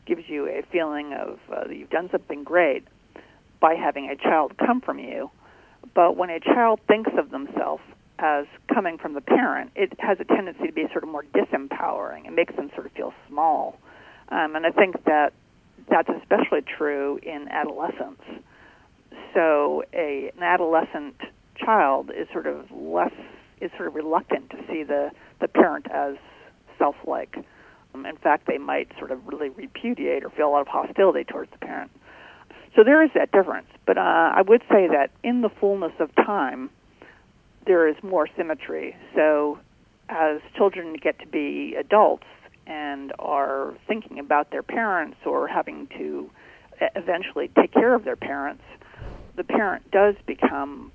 gives 0.06 0.22
you 0.28 0.46
a 0.46 0.62
feeling 0.70 1.12
of 1.12 1.38
uh, 1.52 1.68
you've 1.68 1.90
done 1.90 2.08
something 2.10 2.44
great 2.44 2.84
by 3.60 3.74
having 3.74 4.10
a 4.10 4.16
child 4.16 4.56
come 4.58 4.80
from 4.80 4.98
you. 4.98 5.30
But 5.94 6.16
when 6.16 6.30
a 6.30 6.40
child 6.40 6.80
thinks 6.86 7.10
of 7.18 7.30
themselves 7.30 7.82
as 8.18 8.46
coming 8.72 8.98
from 8.98 9.14
the 9.14 9.20
parent, 9.20 9.72
it 9.74 9.92
has 9.98 10.18
a 10.20 10.24
tendency 10.24 10.66
to 10.66 10.72
be 10.72 10.86
sort 10.92 11.04
of 11.04 11.10
more 11.10 11.24
disempowering. 11.34 12.26
It 12.26 12.32
makes 12.32 12.54
them 12.56 12.70
sort 12.74 12.86
of 12.86 12.92
feel 12.92 13.12
small. 13.28 13.78
Um, 14.28 14.56
and 14.56 14.66
I 14.66 14.70
think 14.70 15.04
that 15.04 15.32
that's 15.88 16.08
especially 16.08 16.62
true 16.62 17.18
in 17.22 17.48
adolescence. 17.50 18.22
So 19.34 19.84
a, 19.92 20.32
an 20.36 20.42
adolescent 20.42 21.16
child 21.56 22.10
is 22.10 22.26
sort 22.32 22.46
of 22.46 22.70
less 22.70 23.12
is 23.60 23.70
sort 23.76 23.88
of 23.88 23.94
reluctant 23.94 24.50
to 24.50 24.56
see 24.68 24.82
the 24.82 25.10
the 25.40 25.48
parent 25.48 25.86
as 25.90 26.16
self-like. 26.78 27.36
Um, 27.94 28.06
in 28.06 28.16
fact, 28.16 28.46
they 28.46 28.58
might 28.58 28.90
sort 28.98 29.10
of 29.10 29.26
really 29.26 29.48
repudiate 29.48 30.24
or 30.24 30.30
feel 30.30 30.48
a 30.48 30.50
lot 30.50 30.60
of 30.60 30.68
hostility 30.68 31.24
towards 31.24 31.50
the 31.52 31.58
parent. 31.58 31.90
So 32.74 32.84
there 32.84 33.02
is 33.02 33.10
that 33.14 33.32
difference. 33.32 33.68
But 33.86 33.96
uh, 33.96 34.00
I 34.00 34.42
would 34.46 34.62
say 34.70 34.86
that 34.88 35.10
in 35.22 35.40
the 35.40 35.48
fullness 35.48 35.92
of 35.98 36.14
time, 36.14 36.70
there 37.66 37.88
is 37.88 37.96
more 38.02 38.28
symmetry. 38.36 38.94
So 39.14 39.58
as 40.08 40.40
children 40.56 40.94
get 41.02 41.18
to 41.20 41.26
be 41.26 41.74
adults 41.78 42.26
and 42.66 43.12
are 43.18 43.74
thinking 43.88 44.18
about 44.18 44.50
their 44.50 44.62
parents 44.62 45.16
or 45.24 45.48
having 45.48 45.88
to 45.98 46.30
eventually 46.94 47.50
take 47.58 47.72
care 47.72 47.94
of 47.94 48.04
their 48.04 48.16
parents, 48.16 48.62
the 49.36 49.44
parent 49.44 49.90
does 49.90 50.14
become 50.26 50.92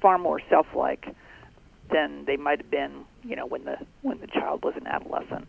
far 0.00 0.18
more 0.18 0.40
self-like 0.48 1.14
than 1.90 2.24
they 2.26 2.36
might 2.36 2.60
have 2.60 2.70
been, 2.70 3.04
you 3.22 3.36
know, 3.36 3.46
when 3.46 3.64
the 3.64 3.76
when 4.02 4.20
the 4.20 4.26
child 4.26 4.64
was 4.64 4.74
an 4.76 4.86
adolescent. 4.86 5.48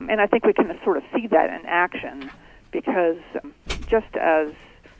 And 0.00 0.20
I 0.20 0.26
think 0.26 0.44
we 0.44 0.52
can 0.52 0.70
sort 0.84 0.96
of 0.96 1.04
see 1.14 1.26
that 1.28 1.50
in 1.50 1.66
action 1.66 2.30
because 2.72 3.18
just 3.86 4.16
as 4.16 4.48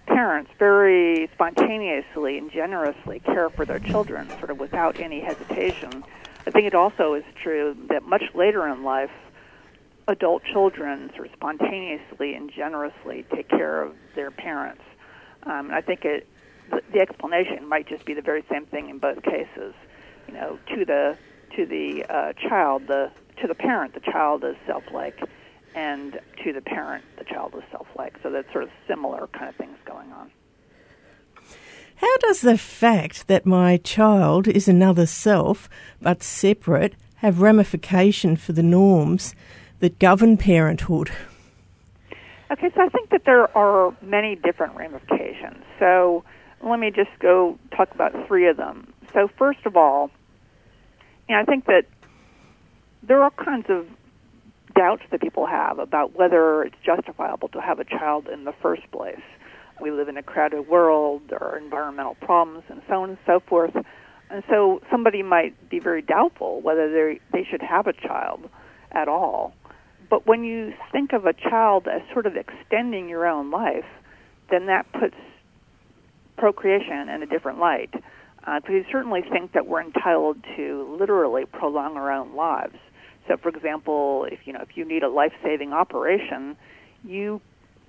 parents 0.06 0.50
very 0.58 1.28
spontaneously 1.34 2.38
and 2.38 2.50
generously 2.52 3.20
care 3.20 3.50
for 3.50 3.64
their 3.64 3.78
children, 3.78 4.28
sort 4.38 4.50
of 4.50 4.58
without 4.58 4.96
any 5.00 5.20
hesitation, 5.20 6.04
I 6.46 6.50
think 6.50 6.66
it 6.66 6.74
also 6.74 7.14
is 7.14 7.24
true 7.42 7.76
that 7.88 8.02
much 8.02 8.24
later 8.34 8.66
in 8.68 8.82
life, 8.82 9.10
adult 10.08 10.42
children 10.52 11.10
sort 11.14 11.28
of 11.28 11.32
spontaneously 11.34 12.34
and 12.34 12.50
generously 12.52 13.24
take 13.34 13.48
care 13.48 13.82
of 13.82 13.94
their 14.14 14.30
parents. 14.30 14.82
Um, 15.44 15.70
I 15.72 15.80
think 15.80 16.04
it, 16.04 16.26
the 16.92 17.00
explanation 17.00 17.68
might 17.68 17.88
just 17.88 18.04
be 18.04 18.14
the 18.14 18.22
very 18.22 18.44
same 18.50 18.66
thing 18.66 18.90
in 18.90 18.98
both 18.98 19.22
cases. 19.22 19.74
You 20.32 20.38
know, 20.38 20.58
to 20.74 20.84
the 20.86 21.18
to 21.56 21.66
the 21.66 22.06
uh, 22.08 22.32
child, 22.48 22.86
the 22.86 23.10
to 23.40 23.46
the 23.46 23.54
parent, 23.54 23.92
the 23.92 24.00
child 24.00 24.44
is 24.44 24.56
self-like, 24.66 25.20
and 25.74 26.18
to 26.42 26.52
the 26.54 26.62
parent, 26.62 27.04
the 27.18 27.24
child 27.24 27.54
is 27.54 27.62
self-like. 27.70 28.16
So 28.22 28.30
that's 28.30 28.50
sort 28.50 28.64
of 28.64 28.70
similar 28.88 29.26
kind 29.28 29.50
of 29.50 29.56
things 29.56 29.76
going 29.84 30.10
on. 30.12 30.30
How 31.96 32.16
does 32.20 32.40
the 32.40 32.56
fact 32.56 33.28
that 33.28 33.44
my 33.44 33.76
child 33.76 34.48
is 34.48 34.68
another 34.68 35.04
self 35.04 35.68
but 36.00 36.22
separate 36.22 36.94
have 37.16 37.42
ramification 37.42 38.36
for 38.36 38.52
the 38.52 38.62
norms 38.62 39.34
that 39.80 39.98
govern 39.98 40.38
parenthood? 40.38 41.10
Okay, 42.50 42.70
so 42.74 42.80
I 42.80 42.88
think 42.88 43.10
that 43.10 43.24
there 43.26 43.54
are 43.56 43.94
many 44.00 44.36
different 44.36 44.76
ramifications. 44.76 45.62
So 45.78 46.24
let 46.62 46.78
me 46.78 46.90
just 46.90 47.10
go 47.18 47.58
talk 47.76 47.90
about 47.94 48.12
three 48.26 48.48
of 48.48 48.56
them. 48.56 48.92
So 49.12 49.28
first 49.38 49.66
of 49.66 49.76
all, 49.76 50.10
you 51.32 51.38
know, 51.38 51.42
I 51.44 51.46
think 51.46 51.64
that 51.64 51.86
there 53.02 53.18
are 53.20 53.24
all 53.24 53.30
kinds 53.30 53.64
of 53.70 53.86
doubts 54.76 55.02
that 55.10 55.22
people 55.22 55.46
have 55.46 55.78
about 55.78 56.14
whether 56.14 56.62
it's 56.62 56.76
justifiable 56.84 57.48
to 57.48 57.60
have 57.60 57.78
a 57.80 57.84
child 57.84 58.28
in 58.28 58.44
the 58.44 58.52
first 58.60 58.82
place. 58.92 59.22
We 59.80 59.90
live 59.90 60.08
in 60.08 60.18
a 60.18 60.22
crowded 60.22 60.68
world, 60.68 61.22
there 61.30 61.42
are 61.42 61.56
environmental 61.56 62.16
problems, 62.16 62.64
and 62.68 62.82
so 62.86 63.02
on 63.02 63.08
and 63.10 63.18
so 63.24 63.40
forth. 63.40 63.74
And 64.28 64.42
so 64.50 64.82
somebody 64.90 65.22
might 65.22 65.70
be 65.70 65.78
very 65.78 66.02
doubtful 66.02 66.60
whether 66.60 66.92
they 66.92 67.20
they 67.32 67.48
should 67.50 67.62
have 67.62 67.86
a 67.86 67.94
child 67.94 68.50
at 68.90 69.08
all. 69.08 69.54
But 70.10 70.26
when 70.26 70.44
you 70.44 70.74
think 70.90 71.14
of 71.14 71.24
a 71.24 71.32
child 71.32 71.88
as 71.88 72.02
sort 72.12 72.26
of 72.26 72.36
extending 72.36 73.08
your 73.08 73.26
own 73.26 73.50
life, 73.50 73.86
then 74.50 74.66
that 74.66 74.84
puts 74.92 75.16
procreation 76.36 77.08
in 77.08 77.22
a 77.22 77.26
different 77.26 77.58
light. 77.58 77.94
Uh, 78.44 78.61
you 78.68 78.84
certainly 78.90 79.22
think 79.30 79.52
that 79.52 79.66
we're 79.66 79.82
entitled 79.82 80.37
to 80.56 80.96
literally 80.99 81.44
prolong 81.44 81.96
our 81.96 82.11
own 82.11 82.34
lives. 82.34 82.76
So, 83.28 83.37
for 83.37 83.49
example, 83.50 84.26
if 84.30 84.40
you 84.46 84.52
know 84.52 84.61
if 84.61 84.76
you 84.76 84.84
need 84.84 85.02
a 85.02 85.08
life-saving 85.08 85.72
operation, 85.72 86.56
you 87.04 87.40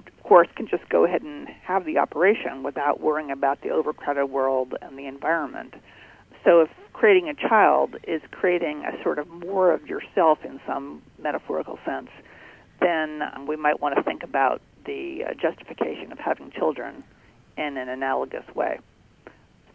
of 0.05 0.23
course 0.23 0.47
can 0.55 0.67
just 0.67 0.87
go 0.89 1.05
ahead 1.05 1.23
and 1.23 1.47
have 1.63 1.85
the 1.85 1.97
operation 1.97 2.61
without 2.61 3.01
worrying 3.01 3.31
about 3.31 3.61
the 3.61 3.69
overcrowded 3.69 4.29
world 4.29 4.75
and 4.81 4.97
the 4.97 5.07
environment. 5.07 5.73
So, 6.43 6.61
if 6.61 6.69
creating 6.93 7.29
a 7.29 7.33
child 7.33 7.95
is 8.07 8.21
creating 8.31 8.85
a 8.85 9.01
sort 9.01 9.17
of 9.17 9.27
more 9.27 9.73
of 9.73 9.87
yourself 9.87 10.39
in 10.45 10.59
some 10.67 11.01
metaphorical 11.19 11.79
sense, 11.83 12.09
then 12.79 13.21
um, 13.35 13.47
we 13.47 13.55
might 13.55 13.79
want 13.79 13.95
to 13.95 14.03
think 14.03 14.21
about 14.23 14.61
the 14.85 15.23
uh, 15.25 15.33
justification 15.33 16.11
of 16.11 16.19
having 16.19 16.51
children 16.51 17.03
in 17.57 17.77
an 17.77 17.89
analogous 17.89 18.45
way. 18.53 18.79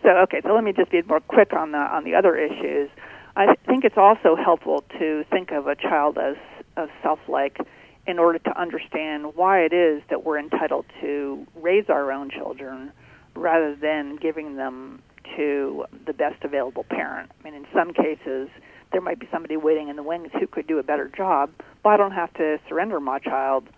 So, 0.09 0.17
okay, 0.21 0.41
so 0.43 0.55
let 0.55 0.65
me 0.65 0.73
just 0.73 0.91
be 0.91 1.03
more 1.03 1.21
quick 1.21 1.53
on 1.53 1.73
the 1.73 1.79
on 1.79 2.05
the 2.05 2.15
other 2.15 2.35
issues. 2.35 2.89
I 3.37 3.57
think 3.67 3.85
it's 3.85 3.99
also 3.99 4.37
helpful 4.37 4.83
to 4.99 5.23
think 5.31 5.51
of 5.51 5.67
a 5.67 5.77
child 5.77 6.17
as, 6.17 6.37
as 6.79 6.89
self-like 7.03 7.59
in 8.07 8.19
order 8.19 8.39
to 8.39 8.59
understand 8.59 9.35
why 9.35 9.61
it 9.61 9.75
is 9.75 10.03
that 10.09 10.25
we're 10.25 10.39
entitled 10.39 10.87
to 11.03 11.47
raise 11.57 11.91
our 11.91 12.11
own 12.11 12.31
children 12.31 12.91
rather 13.37 13.77
than 13.77 14.17
giving 14.17 14.57
them 14.57 15.03
to 15.37 15.85
the 16.07 16.15
best 16.15 16.43
available 16.43 16.85
parent. 16.85 17.31
I 17.39 17.45
mean, 17.45 17.53
in 17.53 17.67
some 17.75 17.93
cases, 17.93 18.49
there 18.93 19.03
might 19.03 19.21
be 19.21 19.29
somebody 19.31 19.59
waiting 19.59 19.89
in 19.89 19.97
the 19.97 20.03
wings 20.03 20.31
who 20.41 20.47
could 20.47 20.67
do 20.67 20.79
a 20.79 20.83
better 20.83 21.13
job, 21.15 21.51
but 21.85 21.91
I 21.91 21.97
don't 21.99 22.13
have 22.13 22.33
to 22.35 22.59
surrender 22.67 22.99
my 22.99 23.19
child. 23.19 23.69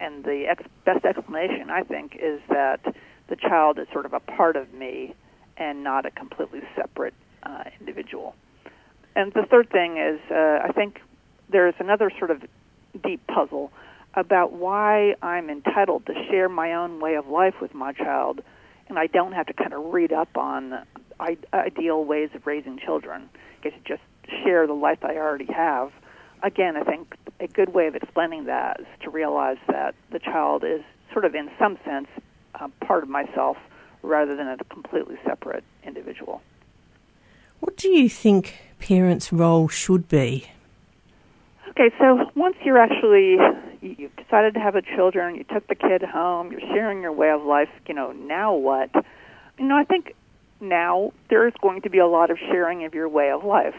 And 0.00 0.24
the 0.24 0.46
ex- 0.48 0.66
best 0.84 1.04
explanation, 1.04 1.70
I 1.70 1.84
think, 1.84 2.16
is 2.20 2.40
that 2.48 2.80
the 3.28 3.36
child 3.36 3.78
is 3.78 3.86
sort 3.92 4.04
of 4.04 4.14
a 4.14 4.20
part 4.20 4.56
of 4.56 4.74
me 4.74 5.14
and 5.56 5.82
not 5.82 6.06
a 6.06 6.10
completely 6.10 6.60
separate 6.74 7.14
uh, 7.42 7.64
individual. 7.80 8.34
And 9.14 9.32
the 9.32 9.46
third 9.50 9.70
thing 9.70 9.96
is, 9.96 10.20
uh, 10.30 10.60
I 10.62 10.72
think 10.74 11.00
there's 11.48 11.74
another 11.78 12.10
sort 12.18 12.30
of 12.30 12.42
deep 13.02 13.26
puzzle 13.26 13.72
about 14.14 14.52
why 14.52 15.14
I'm 15.22 15.50
entitled 15.50 16.06
to 16.06 16.14
share 16.30 16.48
my 16.48 16.74
own 16.74 17.00
way 17.00 17.14
of 17.14 17.28
life 17.28 17.54
with 17.60 17.74
my 17.74 17.92
child, 17.92 18.40
and 18.88 18.98
I 18.98 19.06
don't 19.06 19.32
have 19.32 19.46
to 19.46 19.52
kind 19.52 19.72
of 19.72 19.92
read 19.92 20.12
up 20.12 20.36
on 20.36 20.84
ideal 21.52 22.04
ways 22.04 22.30
of 22.34 22.46
raising 22.46 22.78
children. 22.78 23.28
I 23.34 23.62
get 23.62 23.72
to 23.74 23.88
just 23.88 24.02
share 24.44 24.66
the 24.66 24.74
life 24.74 24.98
I 25.02 25.16
already 25.16 25.52
have. 25.52 25.92
Again, 26.42 26.76
I 26.76 26.82
think 26.82 27.14
a 27.40 27.46
good 27.46 27.72
way 27.74 27.86
of 27.86 27.94
explaining 27.94 28.44
that 28.44 28.80
is 28.80 28.86
to 29.02 29.10
realize 29.10 29.58
that 29.68 29.94
the 30.10 30.18
child 30.18 30.64
is 30.64 30.82
sort 31.12 31.24
of, 31.24 31.34
in 31.34 31.50
some 31.58 31.78
sense, 31.84 32.08
uh, 32.54 32.68
part 32.86 33.02
of 33.02 33.08
myself 33.08 33.56
rather 34.02 34.36
than 34.36 34.48
a 34.48 34.56
completely 34.64 35.16
separate 35.24 35.64
individual. 35.84 36.42
What 37.60 37.76
do 37.76 37.88
you 37.88 38.08
think 38.08 38.56
parents' 38.78 39.32
role 39.32 39.68
should 39.68 40.08
be? 40.08 40.46
Okay, 41.70 41.90
so 41.98 42.30
once 42.34 42.56
you're 42.64 42.78
actually 42.78 43.36
you've 43.82 44.16
decided 44.16 44.54
to 44.54 44.60
have 44.60 44.74
a 44.76 44.82
children, 44.82 45.34
you 45.34 45.44
took 45.44 45.66
the 45.68 45.74
kid 45.74 46.02
home, 46.02 46.50
you're 46.50 46.60
sharing 46.60 47.02
your 47.02 47.12
way 47.12 47.30
of 47.30 47.42
life, 47.44 47.68
you 47.86 47.94
know, 47.94 48.12
now 48.12 48.54
what? 48.54 48.90
You 49.58 49.66
know, 49.66 49.76
I 49.76 49.84
think 49.84 50.14
now 50.60 51.12
there's 51.28 51.52
going 51.60 51.82
to 51.82 51.90
be 51.90 51.98
a 51.98 52.06
lot 52.06 52.30
of 52.30 52.38
sharing 52.38 52.84
of 52.84 52.94
your 52.94 53.08
way 53.08 53.30
of 53.30 53.44
life. 53.44 53.74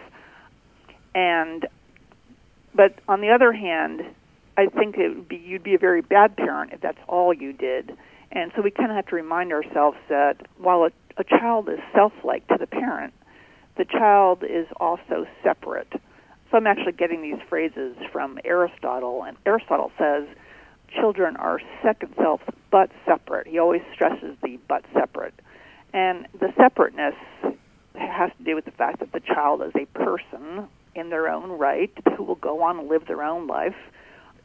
And 1.15 1.67
but 2.75 2.93
on 3.07 3.21
the 3.21 3.31
other 3.31 3.51
hand, 3.51 4.03
I 4.55 4.67
think 4.67 4.97
it 4.97 5.09
would 5.09 5.27
be 5.27 5.37
you'd 5.37 5.63
be 5.63 5.73
a 5.73 5.79
very 5.79 6.01
bad 6.01 6.35
parent 6.37 6.73
if 6.73 6.81
that's 6.81 6.99
all 7.07 7.33
you 7.33 7.53
did. 7.53 7.97
And 8.31 8.51
so 8.55 8.61
we 8.61 8.71
kind 8.71 8.91
of 8.91 8.95
have 8.95 9.07
to 9.07 9.15
remind 9.15 9.51
ourselves 9.53 9.97
that 10.09 10.37
while 10.57 10.83
a, 10.83 10.91
a 11.17 11.23
child 11.23 11.69
is 11.69 11.79
self-like 11.93 12.47
to 12.47 12.57
the 12.59 12.67
parent, 12.67 13.13
the 13.77 13.85
child 13.85 14.43
is 14.43 14.67
also 14.77 15.25
separate. 15.43 15.91
So 16.51 16.57
I'm 16.57 16.67
actually 16.67 16.93
getting 16.93 17.21
these 17.21 17.39
phrases 17.49 17.95
from 18.11 18.39
Aristotle, 18.43 19.23
and 19.23 19.37
Aristotle 19.45 19.91
says 19.97 20.27
children 20.89 21.35
are 21.35 21.59
second 21.83 22.13
selves 22.17 22.43
but 22.71 22.89
separate. 23.05 23.47
He 23.47 23.59
always 23.59 23.81
stresses 23.93 24.35
the 24.41 24.57
but 24.67 24.83
separate. 24.93 25.33
And 25.93 26.27
the 26.39 26.53
separateness 26.57 27.15
has 27.95 28.31
to 28.37 28.43
do 28.43 28.55
with 28.55 28.65
the 28.65 28.71
fact 28.71 28.99
that 28.99 29.11
the 29.11 29.19
child 29.19 29.61
is 29.61 29.71
a 29.75 29.85
person 29.97 30.67
in 30.95 31.09
their 31.09 31.27
own 31.29 31.51
right 31.51 31.91
who 32.15 32.23
will 32.23 32.35
go 32.35 32.63
on 32.63 32.79
and 32.79 32.89
live 32.89 33.05
their 33.07 33.23
own 33.23 33.47
life 33.47 33.75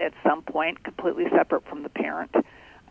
at 0.00 0.12
some 0.26 0.42
point 0.42 0.82
completely 0.82 1.24
separate 1.34 1.66
from 1.66 1.82
the 1.82 1.88
parent. 1.88 2.34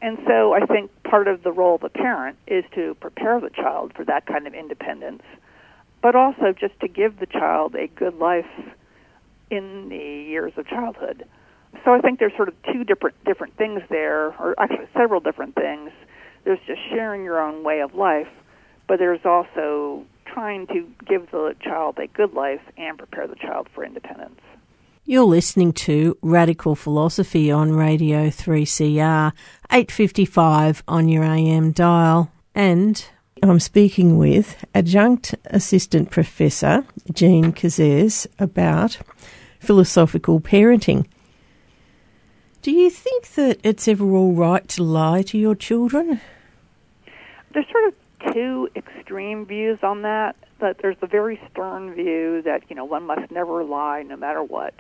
And 0.01 0.17
so 0.27 0.53
I 0.53 0.65
think 0.65 0.91
part 1.03 1.27
of 1.27 1.43
the 1.43 1.51
role 1.51 1.75
of 1.75 1.81
the 1.81 1.89
parent 1.89 2.38
is 2.48 2.63
to 2.74 2.96
prepare 2.96 3.39
the 3.39 3.51
child 3.51 3.93
for 3.96 4.03
that 4.05 4.25
kind 4.25 4.48
of 4.48 4.53
independence, 4.53 5.22
but 6.02 6.15
also 6.15 6.54
just 6.60 6.80
to 6.80 6.88
give 6.88 7.19
the 7.19 7.28
child 7.28 7.75
a 7.75 7.88
good 7.88 8.15
life 8.17 8.49
in 9.52 9.89
the 9.89 9.95
years 9.95 10.54
of 10.58 10.65
childhood. 10.67 11.25
So 11.86 11.93
I 11.93 11.99
think 11.99 12.19
there's 12.19 12.36
sort 12.36 12.47
of 12.47 12.56
two 12.73 12.84
different 12.84 13.15
different 13.25 13.56
things 13.58 13.82
there, 13.89 14.28
or 14.39 14.56
actually 14.60 14.88
several 14.97 15.19
different 15.19 15.56
things. 15.56 15.91
There's 16.43 16.60
just 16.65 16.82
sharing 16.89 17.23
your 17.23 17.39
own 17.39 17.63
way 17.63 17.82
of 17.82 17.93
life, 17.93 18.28
but 18.88 18.97
there's 18.97 19.23
also 19.23 20.04
trying 20.25 20.67
to 20.67 20.88
give 21.08 21.30
the 21.32 21.56
child 21.62 21.99
a 21.99 22.08
good 22.08 22.34
life 22.34 22.62
and 22.78 22.97
prepare 22.97 23.28
the 23.28 23.36
child 23.36 23.67
for 23.73 23.86
independence. 23.86 24.39
You're 25.12 25.26
listening 25.26 25.74
to 25.74 26.17
Radical 26.21 26.74
Philosophy 26.74 27.52
on 27.52 27.74
Radio 27.74 28.30
3CR, 28.30 29.34
855 29.69 30.84
on 30.88 31.10
your 31.10 31.26
AM 31.26 31.74
dial. 31.74 32.32
And 32.56 33.06
I'm 33.43 33.60
speaking 33.60 34.17
with 34.17 34.63
Adjunct 34.74 35.36
Assistant 35.47 36.12
Professor 36.12 36.86
Jean 37.12 37.52
Kazez 37.52 38.26
about 38.39 39.00
philosophical 39.60 40.39
parenting. 40.39 41.08
Do 42.62 42.71
you 42.71 42.89
think 42.89 43.34
that 43.34 43.60
it's 43.65 43.89
ever 43.89 44.10
all 44.15 44.32
right 44.32 44.65
to 44.69 44.82
lie 44.82 45.24
to 45.24 45.38
your 45.38 45.56
children? 45.56 46.21
There's 47.54 47.65
sort 47.69 47.84
of 47.89 48.34
two 48.34 48.69
extreme 48.78 49.45
views 49.45 49.80
on 49.84 50.04
that. 50.04 50.38
That 50.60 50.78
there's 50.82 50.97
the 51.02 51.08
very 51.08 51.41
stern 51.52 51.95
view 51.95 52.43
that 52.43 52.62
you 52.69 52.76
know 52.76 52.86
one 52.86 53.04
must 53.04 53.30
never 53.32 53.63
lie 53.63 54.04
no 54.04 54.15
matter 54.15 54.43
what, 54.43 54.74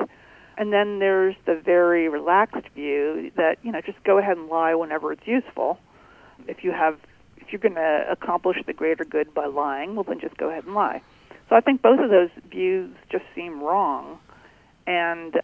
and 0.61 0.71
then 0.71 0.99
there's 0.99 1.35
the 1.47 1.55
very 1.55 2.07
relaxed 2.07 2.69
view 2.75 3.31
that 3.35 3.57
you 3.63 3.71
know 3.71 3.81
just 3.81 4.01
go 4.03 4.19
ahead 4.19 4.37
and 4.37 4.47
lie 4.47 4.75
whenever 4.75 5.11
it's 5.11 5.25
useful. 5.25 5.79
If 6.47 6.63
you 6.63 6.71
have 6.71 6.99
if 7.37 7.51
you're 7.51 7.59
going 7.59 7.73
to 7.73 8.05
accomplish 8.07 8.57
the 8.67 8.73
greater 8.73 9.03
good 9.03 9.33
by 9.33 9.47
lying, 9.47 9.95
well 9.95 10.03
then 10.03 10.19
just 10.19 10.37
go 10.37 10.51
ahead 10.51 10.65
and 10.65 10.75
lie. 10.75 11.01
So 11.49 11.55
I 11.55 11.61
think 11.61 11.81
both 11.81 11.99
of 11.99 12.11
those 12.11 12.29
views 12.51 12.93
just 13.11 13.23
seem 13.33 13.59
wrong, 13.59 14.19
and 14.85 15.41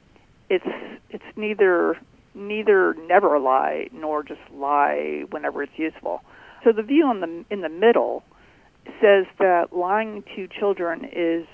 it's 0.52 0.68
it's 1.10 1.26
neither 1.36 1.98
neither 2.36 2.94
never 2.94 3.40
lie 3.40 3.90
nor 3.92 4.22
just 4.22 4.42
lie 4.54 5.24
whenever 5.32 5.64
it's 5.64 5.80
useful. 5.80 6.22
So 6.64 6.72
the 6.72 6.84
view 6.84 7.08
on 7.08 7.22
the 7.22 7.44
in 7.50 7.62
the 7.62 7.70
middle 7.70 8.24
says 9.02 9.26
that 9.40 9.76
lying 9.76 10.24
to 10.36 10.48
children 10.48 11.10
is 11.12 11.48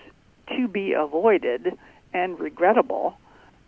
to 0.50 0.68
be 0.68 0.92
avoided 0.92 1.78
and 2.14 2.38
regrettable. 2.38 3.18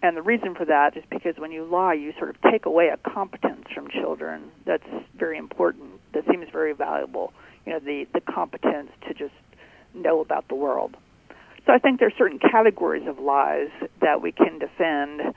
And 0.05 0.15
the 0.15 0.21
reason 0.21 0.53
for 0.53 0.65
that 0.65 0.95
is 0.95 1.03
because 1.09 1.33
when 1.39 1.51
you 1.51 1.65
lie, 1.65 1.95
you 1.95 2.13
sort 2.19 2.29
of 2.29 2.35
take 2.51 2.67
away 2.67 2.89
a 2.89 3.09
competence 3.09 3.65
from 3.73 3.87
children 3.89 4.51
that's 4.63 4.85
very 5.17 5.35
important, 5.35 5.99
that 6.13 6.25
seems 6.29 6.45
very 6.51 6.73
valuable. 6.73 7.33
You 7.65 7.73
know, 7.73 7.79
the, 7.79 8.05
the 8.13 8.21
competence 8.21 8.91
to 9.07 9.15
just 9.15 9.33
know 9.95 10.21
about 10.21 10.47
the 10.47 10.53
world. 10.53 10.95
So 11.65 11.73
I 11.73 11.79
think 11.79 11.99
there's 11.99 12.13
certain 12.19 12.37
categories 12.37 13.07
of 13.07 13.17
lies 13.17 13.69
that 14.01 14.21
we 14.21 14.31
can 14.31 14.59
defend. 14.59 15.33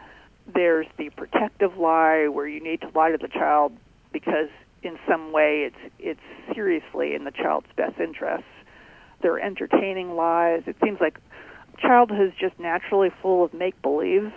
There's 0.52 0.86
the 0.98 1.08
protective 1.16 1.78
lie, 1.78 2.28
where 2.28 2.46
you 2.46 2.62
need 2.62 2.82
to 2.82 2.90
lie 2.94 3.12
to 3.12 3.16
the 3.16 3.28
child 3.28 3.72
because 4.12 4.50
in 4.82 4.98
some 5.08 5.32
way 5.32 5.70
it's 5.70 5.94
it's 5.98 6.54
seriously 6.54 7.14
in 7.14 7.24
the 7.24 7.30
child's 7.30 7.68
best 7.74 7.98
interests. 7.98 8.44
There 9.22 9.32
are 9.32 9.40
entertaining 9.40 10.14
lies. 10.14 10.64
It 10.66 10.76
seems 10.84 11.00
like 11.00 11.18
childhood 11.78 12.28
is 12.28 12.34
just 12.38 12.60
naturally 12.60 13.08
full 13.22 13.44
of 13.44 13.54
make 13.54 13.80
believe, 13.80 14.30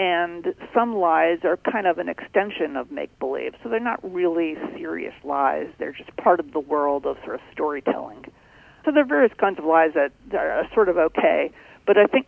and 0.00 0.54
some 0.72 0.94
lies 0.94 1.40
are 1.44 1.58
kind 1.58 1.86
of 1.86 1.98
an 1.98 2.08
extension 2.08 2.74
of 2.74 2.90
make 2.90 3.16
believe. 3.18 3.52
So 3.62 3.68
they're 3.68 3.80
not 3.80 4.00
really 4.02 4.54
serious 4.74 5.12
lies. 5.22 5.66
They're 5.78 5.92
just 5.92 6.16
part 6.16 6.40
of 6.40 6.52
the 6.52 6.58
world 6.58 7.04
of 7.04 7.18
sort 7.22 7.34
of 7.34 7.42
storytelling. 7.52 8.24
So 8.86 8.92
there 8.92 9.02
are 9.02 9.06
various 9.06 9.32
kinds 9.38 9.58
of 9.58 9.66
lies 9.66 9.90
that, 9.94 10.12
that 10.30 10.40
are 10.40 10.66
sort 10.72 10.88
of 10.88 10.96
okay, 10.96 11.52
but 11.86 11.98
I 11.98 12.06
think 12.06 12.26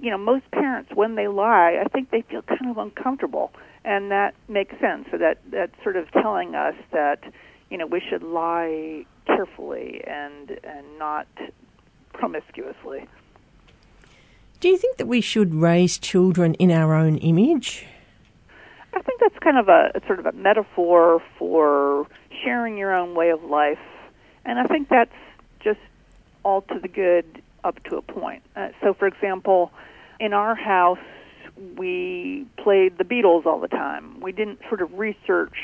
you 0.00 0.10
know 0.10 0.16
most 0.16 0.50
parents 0.50 0.92
when 0.94 1.14
they 1.14 1.28
lie, 1.28 1.78
I 1.84 1.88
think 1.90 2.10
they 2.10 2.22
feel 2.22 2.40
kind 2.40 2.70
of 2.70 2.78
uncomfortable 2.78 3.52
and 3.84 4.10
that 4.10 4.34
makes 4.48 4.72
sense. 4.80 5.06
So 5.10 5.18
that 5.18 5.38
that's 5.52 5.74
sort 5.82 5.96
of 5.96 6.10
telling 6.12 6.54
us 6.54 6.74
that 6.92 7.20
you 7.68 7.76
know 7.76 7.86
we 7.86 8.00
should 8.00 8.22
lie 8.22 9.04
carefully 9.26 10.02
and 10.06 10.58
and 10.64 10.98
not 10.98 11.26
promiscuously. 12.14 13.06
Do 14.60 14.68
you 14.68 14.76
think 14.76 14.98
that 14.98 15.06
we 15.06 15.22
should 15.22 15.54
raise 15.54 15.96
children 15.96 16.52
in 16.54 16.70
our 16.70 16.94
own 16.94 17.16
image? 17.16 17.86
I 18.92 19.00
think 19.00 19.18
that's 19.18 19.38
kind 19.38 19.56
of 19.56 19.70
a, 19.70 19.90
sort 20.06 20.18
of 20.18 20.26
a 20.26 20.32
metaphor 20.32 21.22
for 21.38 22.06
sharing 22.44 22.76
your 22.76 22.94
own 22.94 23.14
way 23.14 23.30
of 23.30 23.42
life, 23.42 23.78
and 24.44 24.58
I 24.58 24.64
think 24.64 24.90
that's 24.90 25.14
just 25.60 25.80
all 26.42 26.60
to 26.62 26.78
the 26.78 26.88
good 26.88 27.40
up 27.64 27.82
to 27.84 27.96
a 27.96 28.02
point. 28.02 28.42
Uh, 28.54 28.68
so, 28.82 28.92
for 28.92 29.06
example, 29.06 29.72
in 30.18 30.34
our 30.34 30.54
house, 30.54 30.98
we 31.78 32.46
played 32.58 32.98
the 32.98 33.04
Beatles 33.04 33.46
all 33.46 33.60
the 33.60 33.68
time. 33.68 34.20
We 34.20 34.32
didn't 34.32 34.58
sort 34.68 34.82
of 34.82 34.98
research, 34.98 35.56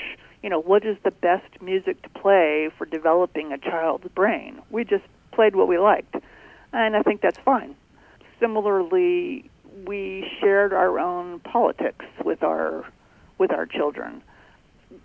you 0.42 0.48
know, 0.48 0.60
what 0.60 0.86
is 0.86 0.96
the 1.04 1.10
best 1.10 1.60
music 1.60 2.00
to 2.00 2.08
play 2.08 2.70
for 2.78 2.86
developing 2.86 3.52
a 3.52 3.58
child's 3.58 4.08
brain. 4.08 4.62
We 4.70 4.84
just 4.84 5.04
played 5.32 5.54
what 5.54 5.68
we 5.68 5.76
liked. 5.76 6.14
And 6.72 6.96
I 6.96 7.02
think 7.02 7.20
that's 7.20 7.38
fine. 7.38 7.74
Similarly, 8.40 9.50
we 9.86 10.26
shared 10.40 10.72
our 10.72 10.98
own 10.98 11.40
politics 11.40 12.04
with 12.24 12.42
our 12.42 12.84
with 13.38 13.50
our 13.52 13.66
children. 13.66 14.22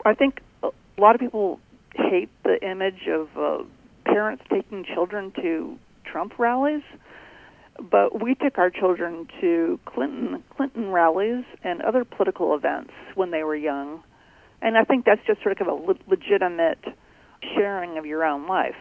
I 0.06 0.13
think 0.13 0.41
a 0.63 0.70
lot 0.98 1.15
of 1.15 1.22
people 1.22 1.60
hate 1.96 2.30
the 2.44 2.62
image 2.65 3.08
of 3.08 3.28
uh, 3.38 3.63
parents 4.06 4.44
taking 4.50 4.86
children 4.86 5.34
to 5.41 5.78
Trump 6.06 6.39
rallies, 6.39 6.84
but 7.80 8.22
we 8.22 8.36
took 8.36 8.58
our 8.58 8.70
children 8.70 9.28
to 9.41 9.80
Clinton 9.86 10.44
Clinton 10.56 10.91
rallies 10.91 11.44
and 11.63 11.82
other 11.82 12.06
political 12.06 12.56
events 12.56 12.91
when 13.15 13.32
they 13.32 13.44
were 13.44 13.56
young, 13.56 14.04
and 14.62 14.78
I 14.78 14.84
think 14.84 15.06
that's 15.06 15.22
just 15.26 15.41
sort 15.41 15.60
of 15.60 15.67
a 15.67 15.74
le- 15.74 15.96
legitimate 16.08 16.84
sharing 17.56 17.98
of 17.98 18.06
your 18.06 18.24
own 18.24 18.48
life. 18.48 18.76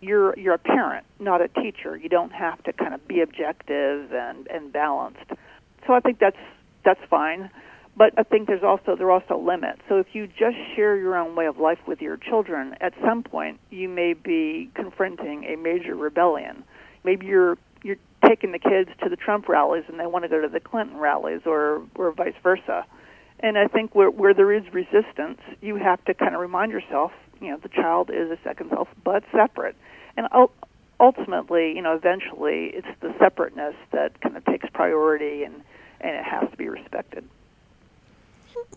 You're 0.00 0.38
you're 0.38 0.54
a 0.54 0.58
parent, 0.58 1.06
not 1.18 1.40
a 1.40 1.48
teacher. 1.48 1.96
You 1.96 2.08
don't 2.08 2.32
have 2.32 2.62
to 2.64 2.72
kind 2.72 2.94
of 2.94 3.06
be 3.08 3.20
objective 3.20 4.12
and 4.12 4.46
and 4.48 4.72
balanced. 4.72 5.30
So 5.86 5.94
I 5.94 6.00
think 6.00 6.18
that's 6.18 6.36
that's 6.84 7.00
fine. 7.10 7.50
But 7.96 8.14
I 8.16 8.22
think 8.22 8.46
there's 8.46 8.62
also 8.62 8.94
there 8.94 9.08
are 9.08 9.20
also 9.20 9.36
limits. 9.36 9.80
So 9.88 9.98
if 9.98 10.06
you 10.12 10.28
just 10.28 10.56
share 10.76 10.96
your 10.96 11.16
own 11.16 11.34
way 11.34 11.46
of 11.46 11.58
life 11.58 11.80
with 11.88 12.00
your 12.00 12.16
children, 12.16 12.76
at 12.80 12.94
some 13.04 13.24
point 13.24 13.58
you 13.70 13.88
may 13.88 14.14
be 14.14 14.70
confronting 14.74 15.44
a 15.44 15.56
major 15.56 15.96
rebellion. 15.96 16.62
Maybe 17.02 17.26
you're 17.26 17.58
you're 17.82 17.96
taking 18.24 18.52
the 18.52 18.58
kids 18.58 18.90
to 19.02 19.08
the 19.08 19.16
Trump 19.16 19.48
rallies 19.48 19.84
and 19.88 19.98
they 19.98 20.06
want 20.06 20.24
to 20.24 20.28
go 20.28 20.40
to 20.40 20.48
the 20.48 20.60
Clinton 20.60 20.98
rallies 20.98 21.40
or 21.44 21.82
or 21.96 22.12
vice 22.12 22.34
versa. 22.42 22.86
And 23.40 23.58
I 23.58 23.66
think 23.66 23.94
where 23.94 24.10
where 24.10 24.32
there 24.34 24.52
is 24.52 24.62
resistance, 24.72 25.40
you 25.60 25.76
have 25.76 26.04
to 26.04 26.14
kind 26.14 26.34
of 26.34 26.40
remind 26.40 26.70
yourself, 26.70 27.10
you 27.40 27.50
know, 27.50 27.58
the 27.58 27.68
child 27.68 28.10
is 28.10 28.30
a 28.30 28.38
second 28.44 28.70
self 28.70 28.88
but 29.04 29.24
separate. 29.32 29.76
And 30.16 30.26
ultimately, 31.00 31.74
you 31.74 31.82
know, 31.82 31.94
eventually 31.94 32.72
it's 32.74 32.88
the 33.00 33.14
separateness 33.18 33.74
that 33.92 34.20
kind 34.20 34.36
of 34.36 34.44
takes 34.44 34.68
priority 34.70 35.44
and 35.44 35.62
and 36.00 36.14
it 36.14 36.24
has 36.24 36.48
to 36.50 36.56
be 36.56 36.68
respected. 36.68 37.24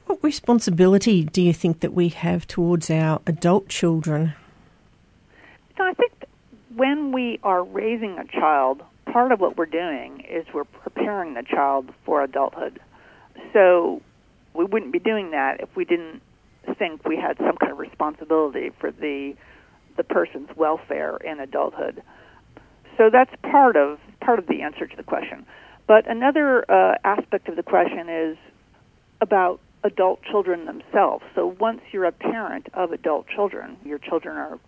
What 0.06 0.24
responsibility 0.24 1.24
do 1.24 1.42
you 1.42 1.54
think 1.54 1.80
that 1.82 1.94
we 1.94 2.10
have 2.10 2.48
towards 2.48 2.90
our 2.90 3.22
adult 3.28 3.68
children? 3.70 4.34
So 5.78 5.84
I 5.84 5.94
think 5.94 6.12
when 6.76 7.12
we 7.12 7.40
are 7.44 7.64
raising 7.64 8.18
a 8.18 8.26
child, 8.26 8.84
part 9.06 9.32
of 9.32 9.40
what 9.40 9.58
we're 9.58 9.66
doing 9.66 10.22
is 10.22 10.46
we're 10.54 10.64
preparing 10.64 11.34
the 11.34 11.44
child 11.44 11.90
for 12.06 12.24
adulthood. 12.24 12.80
So 13.54 14.02
we 14.54 14.66
wouldn't 14.66 14.92
be 14.92 15.00
doing 15.00 15.32
that 15.32 15.62
if 15.62 15.76
we 15.76 15.86
didn't 15.86 16.22
think 16.82 17.06
we 17.06 17.16
had 17.16 17.38
some 17.38 17.58
kind 17.58 17.72
of 17.72 17.78
responsibility 17.78 18.72
for 18.80 18.92
the 18.92 19.36
the 19.98 20.04
person's 20.04 20.50
welfare 20.56 21.18
in 21.18 21.40
adulthood. 21.40 22.02
So 22.98 23.10
that's 23.12 23.32
part 23.44 23.76
of 23.76 24.00
part 24.20 24.40
of 24.40 24.48
the 24.48 24.64
answer 24.64 24.88
to 24.88 24.98
the 24.98 25.04
question. 25.04 25.46
But 25.88 26.10
another 26.10 26.66
uh, 26.72 26.96
aspect 27.04 27.50
of 27.50 27.56
the 27.56 27.62
question 27.62 28.10
is 28.10 28.38
about 29.22 29.60
adult 29.84 30.24
children 30.24 30.66
themselves. 30.66 31.24
So 31.36 31.56
once 31.60 31.82
you're 31.92 32.06
a 32.06 32.12
parent 32.12 32.68
of 32.74 32.92
adult 32.92 33.28
children, 33.28 33.78
your 33.86 34.00
children 34.00 34.38
are 34.38 34.60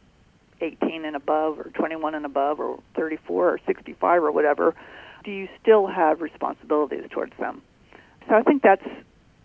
18 0.61 1.05
and 1.05 1.15
above, 1.15 1.59
or 1.59 1.71
21 1.73 2.13
and 2.13 2.25
above, 2.25 2.59
or 2.59 2.79
34 2.95 3.49
or 3.49 3.59
65 3.65 4.23
or 4.23 4.31
whatever, 4.31 4.75
do 5.23 5.31
you 5.31 5.47
still 5.61 5.87
have 5.87 6.21
responsibilities 6.21 7.05
towards 7.09 7.33
them? 7.39 7.61
So 8.27 8.35
I 8.35 8.43
think 8.43 8.61
that's 8.61 8.85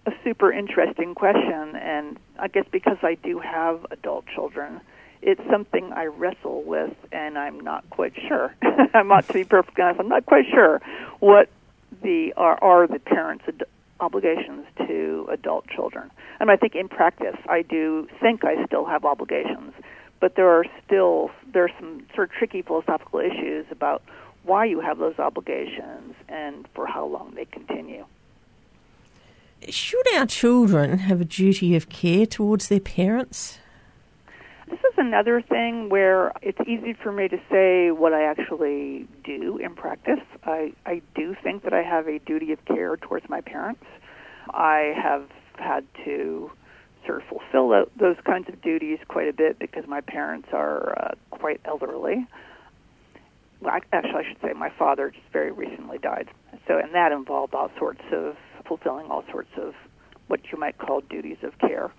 a 0.08 0.24
super 0.24 0.50
interesting 0.50 1.14
question, 1.14 1.76
and 1.76 2.18
I 2.38 2.48
guess 2.48 2.64
because 2.70 2.96
I 3.02 3.14
do 3.14 3.38
have 3.38 3.86
adult 3.90 4.24
children, 4.34 4.80
it's 5.20 5.40
something 5.50 5.92
I 5.92 6.06
wrestle 6.06 6.62
with, 6.62 6.94
and 7.12 7.38
I'm 7.38 7.60
not 7.60 7.88
quite 7.90 8.14
sure. 8.28 8.54
I'm 8.94 9.08
not 9.08 9.26
to 9.26 9.32
be 9.32 9.44
perfectly 9.44 9.84
honest. 9.84 10.00
I'm 10.00 10.08
not 10.08 10.26
quite 10.26 10.46
sure 10.50 10.80
what 11.20 11.50
the 12.02 12.32
are, 12.36 12.58
are 12.62 12.86
the 12.86 12.98
parents' 12.98 13.44
ad- 13.48 13.64
obligations 14.00 14.64
to 14.86 15.28
adult 15.30 15.68
children. 15.68 16.10
And 16.40 16.50
I 16.50 16.56
think 16.56 16.74
in 16.74 16.88
practice, 16.88 17.36
I 17.48 17.62
do 17.62 18.08
think 18.20 18.44
I 18.44 18.64
still 18.66 18.86
have 18.86 19.04
obligations, 19.04 19.74
but 20.20 20.36
there 20.36 20.48
are 20.48 20.64
still 20.86 21.30
there 21.52 21.64
are 21.64 21.70
some 21.78 22.06
sort 22.14 22.30
of 22.30 22.36
tricky 22.36 22.62
philosophical 22.62 23.20
issues 23.20 23.66
about 23.70 24.02
why 24.44 24.64
you 24.64 24.80
have 24.80 24.98
those 24.98 25.18
obligations 25.18 26.14
and 26.28 26.66
for 26.74 26.86
how 26.86 27.06
long 27.06 27.32
they 27.34 27.44
continue. 27.44 28.06
Should 29.68 30.06
our 30.14 30.26
children 30.26 30.98
have 30.98 31.20
a 31.20 31.24
duty 31.24 31.74
of 31.74 31.88
care 31.88 32.26
towards 32.26 32.68
their 32.68 32.80
parents? 32.80 33.58
This 34.68 34.78
is 34.78 34.94
another 34.96 35.42
thing 35.42 35.88
where 35.88 36.32
it's 36.42 36.60
easy 36.66 36.92
for 36.92 37.10
me 37.10 37.28
to 37.28 37.38
say 37.50 37.90
what 37.90 38.12
I 38.12 38.24
actually 38.24 39.08
do 39.24 39.58
in 39.58 39.74
practice. 39.74 40.20
I, 40.44 40.72
I 40.86 41.02
do 41.14 41.34
think 41.42 41.64
that 41.64 41.72
I 41.72 41.82
have 41.82 42.06
a 42.06 42.18
duty 42.20 42.52
of 42.52 42.64
care 42.66 42.96
towards 42.96 43.28
my 43.28 43.40
parents. 43.40 43.84
I 44.50 44.94
have 44.96 45.28
had 45.56 45.84
to 46.04 46.50
sort 47.06 47.22
of 47.22 47.28
fulfill 47.28 47.86
those 47.98 48.16
kinds 48.24 48.48
of 48.48 48.60
duties 48.62 48.98
quite 49.08 49.28
a 49.28 49.32
bit 49.32 49.58
because 49.58 49.86
my 49.86 50.00
parents 50.00 50.48
are 50.52 50.98
uh, 50.98 51.14
quite 51.30 51.60
elderly. 51.64 52.26
Well, 53.60 53.74
actually, 53.92 54.14
I 54.14 54.28
should 54.28 54.40
say 54.40 54.52
my 54.52 54.70
father 54.70 55.10
just 55.10 55.26
very 55.32 55.50
recently 55.50 55.98
died. 55.98 56.28
So, 56.66 56.78
and 56.78 56.94
that 56.94 57.12
involved 57.12 57.54
all 57.54 57.70
sorts 57.78 58.02
of 58.12 58.36
fulfilling 58.68 59.10
all 59.10 59.24
sorts 59.30 59.50
of 59.56 59.74
what 60.28 60.40
you 60.52 60.58
might 60.58 60.78
call 60.78 61.00
duties 61.00 61.38
of 61.42 61.58
care. 61.58 61.90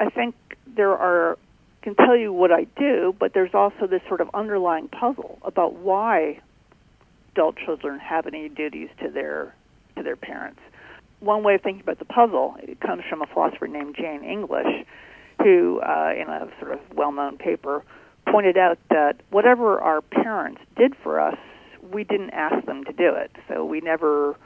I 0.00 0.08
think 0.10 0.34
there 0.66 0.96
are 0.96 1.38
can 1.82 1.94
tell 1.94 2.16
you 2.16 2.32
what 2.32 2.50
I 2.50 2.64
do, 2.78 3.14
but 3.20 3.34
there's 3.34 3.52
also 3.52 3.86
this 3.86 4.00
sort 4.08 4.22
of 4.22 4.30
underlying 4.32 4.88
puzzle 4.88 5.38
about 5.42 5.74
why 5.74 6.40
adult 7.32 7.56
children 7.58 8.00
have 8.00 8.26
any 8.26 8.48
duties 8.48 8.88
to 9.02 9.10
their 9.10 9.54
to 9.96 10.02
their 10.02 10.16
parents. 10.16 10.60
One 11.20 11.44
way 11.44 11.56
of 11.56 11.62
thinking 11.62 11.82
about 11.82 11.98
the 11.98 12.06
puzzle 12.06 12.56
it 12.62 12.80
comes 12.80 13.02
from 13.08 13.22
a 13.22 13.26
philosopher 13.26 13.66
named 13.66 13.96
Jane 13.96 14.24
English, 14.24 14.86
who, 15.42 15.80
uh, 15.80 16.12
in 16.16 16.28
a 16.28 16.48
sort 16.58 16.72
of 16.72 16.80
well-known 16.94 17.36
paper, 17.36 17.84
pointed 18.26 18.56
out 18.56 18.78
that 18.90 19.20
whatever 19.30 19.80
our 19.80 20.00
parents 20.00 20.60
did 20.76 20.94
for 21.02 21.20
us, 21.20 21.36
we 21.92 22.04
didn't 22.04 22.30
ask 22.30 22.64
them 22.66 22.84
to 22.84 22.92
do 22.92 23.14
it. 23.14 23.30
So 23.48 23.64
we 23.64 23.80
never 23.80 24.36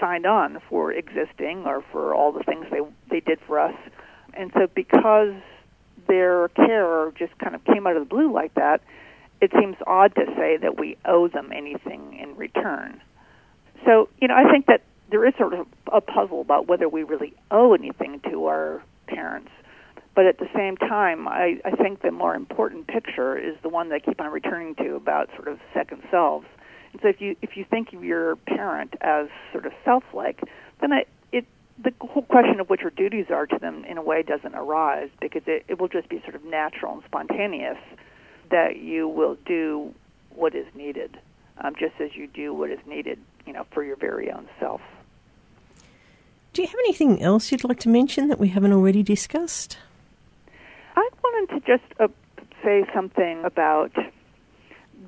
signed 0.00 0.26
on 0.26 0.60
for 0.68 0.92
existing 0.92 1.64
or 1.66 1.82
for 1.92 2.14
all 2.14 2.32
the 2.32 2.42
things 2.44 2.66
they 2.70 2.80
they 3.10 3.20
did 3.20 3.38
for 3.46 3.58
us. 3.58 3.74
And 4.34 4.50
so 4.54 4.68
because 4.74 5.34
their 6.06 6.48
care 6.48 7.12
just 7.18 7.36
kind 7.38 7.54
of 7.54 7.64
came 7.64 7.86
out 7.86 7.96
of 7.96 8.02
the 8.02 8.08
blue 8.08 8.32
like 8.32 8.54
that, 8.54 8.80
it 9.40 9.50
seems 9.58 9.76
odd 9.86 10.14
to 10.14 10.26
say 10.36 10.56
that 10.56 10.78
we 10.78 10.96
owe 11.04 11.28
them 11.28 11.50
anything 11.54 12.18
in 12.20 12.36
return. 12.36 13.00
So, 13.84 14.08
you 14.20 14.28
know, 14.28 14.34
I 14.34 14.50
think 14.50 14.66
that 14.66 14.82
there 15.10 15.26
is 15.26 15.34
sort 15.38 15.54
of 15.54 15.66
a 15.92 16.00
puzzle 16.00 16.40
about 16.40 16.68
whether 16.68 16.88
we 16.88 17.02
really 17.02 17.34
owe 17.50 17.74
anything 17.74 18.20
to 18.30 18.46
our 18.46 18.82
parents. 19.06 19.50
But 20.14 20.26
at 20.26 20.38
the 20.38 20.48
same 20.54 20.76
time, 20.76 21.26
I, 21.28 21.60
I 21.64 21.70
think 21.70 22.02
the 22.02 22.10
more 22.10 22.34
important 22.34 22.86
picture 22.86 23.38
is 23.38 23.56
the 23.62 23.68
one 23.68 23.88
that 23.88 23.96
I 23.96 23.98
keep 24.00 24.20
on 24.20 24.30
returning 24.30 24.74
to 24.76 24.94
about 24.96 25.30
sort 25.36 25.48
of 25.48 25.58
second 25.72 26.02
selves. 26.10 26.46
And 26.92 27.02
so 27.02 27.08
if 27.08 27.20
you 27.20 27.36
if 27.42 27.56
you 27.56 27.64
think 27.64 27.92
of 27.92 28.04
your 28.04 28.36
parent 28.36 28.94
as 29.00 29.28
sort 29.52 29.66
of 29.66 29.72
self-like, 29.84 30.40
then 30.80 30.92
it, 30.92 31.08
it 31.32 31.46
the 31.82 31.92
whole 32.00 32.22
question 32.22 32.60
of 32.60 32.68
what 32.68 32.80
your 32.80 32.90
duties 32.90 33.26
are 33.30 33.46
to 33.46 33.58
them 33.58 33.84
in 33.84 33.98
a 33.98 34.02
way 34.02 34.22
doesn't 34.22 34.54
arise 34.54 35.10
because 35.20 35.42
it, 35.46 35.64
it 35.68 35.80
will 35.80 35.88
just 35.88 36.08
be 36.08 36.20
sort 36.22 36.34
of 36.34 36.44
natural 36.44 36.94
and 36.94 37.02
spontaneous 37.04 37.78
that 38.50 38.76
you 38.76 39.08
will 39.08 39.36
do 39.46 39.94
what 40.34 40.54
is 40.54 40.66
needed, 40.74 41.18
um, 41.58 41.74
just 41.78 41.94
as 42.00 42.14
you 42.14 42.26
do 42.26 42.52
what 42.52 42.70
is 42.70 42.80
needed, 42.86 43.18
you 43.46 43.52
know, 43.52 43.66
for 43.72 43.84
your 43.84 43.96
very 43.96 44.30
own 44.30 44.48
self. 44.58 44.80
Do 46.52 46.62
you 46.62 46.68
have 46.68 46.78
anything 46.80 47.22
else 47.22 47.52
you'd 47.52 47.62
like 47.62 47.78
to 47.80 47.88
mention 47.88 48.28
that 48.28 48.40
we 48.40 48.48
haven't 48.48 48.72
already 48.72 49.04
discussed? 49.04 49.78
I 50.96 51.08
wanted 51.22 51.60
to 51.60 51.66
just 51.66 52.00
uh, 52.00 52.08
say 52.64 52.84
something 52.92 53.44
about 53.44 53.92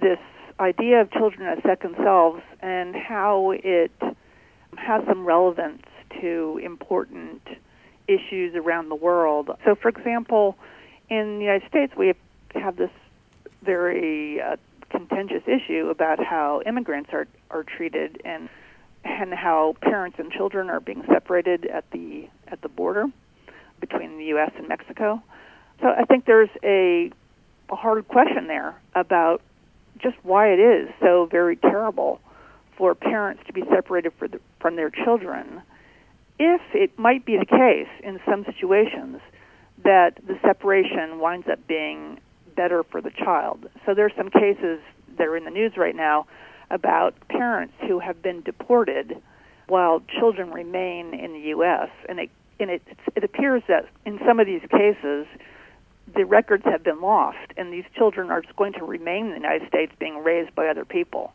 this 0.00 0.18
idea 0.62 1.00
of 1.00 1.10
children 1.10 1.46
as 1.46 1.62
second 1.62 1.96
selves 2.02 2.42
and 2.60 2.94
how 2.94 3.52
it 3.52 3.92
has 4.76 5.04
some 5.06 5.24
relevance 5.24 5.82
to 6.20 6.60
important 6.62 7.42
issues 8.08 8.54
around 8.54 8.88
the 8.88 8.94
world. 8.94 9.50
So, 9.64 9.74
for 9.74 9.88
example, 9.88 10.56
in 11.08 11.38
the 11.38 11.44
United 11.44 11.68
States, 11.68 11.92
we 11.96 12.14
have 12.54 12.76
this 12.76 12.90
very 13.62 14.40
uh, 14.40 14.56
contentious 14.90 15.42
issue 15.46 15.88
about 15.88 16.22
how 16.22 16.62
immigrants 16.66 17.10
are 17.12 17.26
are 17.50 17.62
treated 17.62 18.20
and 18.24 18.48
and 19.04 19.32
how 19.34 19.74
parents 19.80 20.18
and 20.18 20.30
children 20.30 20.70
are 20.70 20.80
being 20.80 21.02
separated 21.06 21.66
at 21.66 21.90
the 21.90 22.28
at 22.48 22.60
the 22.62 22.68
border 22.68 23.06
between 23.80 24.16
the 24.16 24.24
U.S. 24.26 24.52
and 24.56 24.68
Mexico. 24.68 25.22
So 25.80 25.88
I 25.88 26.04
think 26.04 26.24
there's 26.24 26.50
a, 26.62 27.10
a 27.68 27.74
hard 27.76 28.06
question 28.06 28.46
there 28.46 28.80
about 28.94 29.42
just 30.02 30.16
why 30.22 30.48
it 30.48 30.58
is 30.58 30.88
so 31.00 31.28
very 31.30 31.56
terrible 31.56 32.20
for 32.76 32.94
parents 32.94 33.42
to 33.46 33.52
be 33.52 33.62
separated 33.70 34.12
the, 34.20 34.40
from 34.60 34.76
their 34.76 34.90
children 34.90 35.62
if 36.38 36.60
it 36.74 36.98
might 36.98 37.24
be 37.24 37.36
the 37.36 37.46
case 37.46 37.88
in 38.02 38.18
some 38.28 38.44
situations 38.44 39.20
that 39.84 40.18
the 40.26 40.38
separation 40.44 41.18
winds 41.18 41.46
up 41.50 41.64
being 41.66 42.18
better 42.56 42.82
for 42.82 43.00
the 43.00 43.10
child. 43.10 43.66
So 43.86 43.94
there's 43.94 44.12
some 44.16 44.30
cases 44.30 44.80
that 45.18 45.26
are 45.26 45.36
in 45.36 45.44
the 45.44 45.50
news 45.50 45.72
right 45.76 45.94
now 45.94 46.26
about 46.70 47.14
parents 47.28 47.74
who 47.86 47.98
have 47.98 48.22
been 48.22 48.40
deported 48.42 49.20
while 49.68 50.02
children 50.18 50.50
remain 50.50 51.14
in 51.14 51.32
the 51.32 51.48
U.S. 51.50 51.88
and 52.08 52.18
it 52.18 52.30
and 52.60 52.70
it, 52.70 52.82
it 53.16 53.24
appears 53.24 53.62
that 53.66 53.88
in 54.06 54.20
some 54.24 54.38
of 54.38 54.46
these 54.46 54.60
cases, 54.70 55.26
the 56.14 56.24
records 56.24 56.64
have 56.64 56.82
been 56.82 57.00
lost, 57.00 57.52
and 57.56 57.72
these 57.72 57.84
children 57.96 58.30
are 58.30 58.40
just 58.40 58.56
going 58.56 58.72
to 58.74 58.84
remain 58.84 59.26
in 59.26 59.30
the 59.30 59.36
United 59.36 59.68
States 59.68 59.92
being 59.98 60.22
raised 60.22 60.54
by 60.54 60.68
other 60.68 60.84
people. 60.84 61.32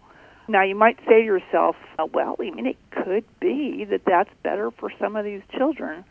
Now, 0.47 0.63
you 0.63 0.75
might 0.75 0.97
say 1.07 1.19
to 1.19 1.25
yourself, 1.25 1.75
uh, 1.99 2.05
well, 2.13 2.35
I 2.39 2.51
mean, 2.51 2.67
it 2.67 2.77
could 2.91 3.25
be 3.39 3.85
that 3.89 4.01
that's 4.05 4.29
better 4.43 4.71
for 4.71 4.91
some 4.99 5.15
of 5.15 5.25
these 5.25 5.41
children, 5.57 6.05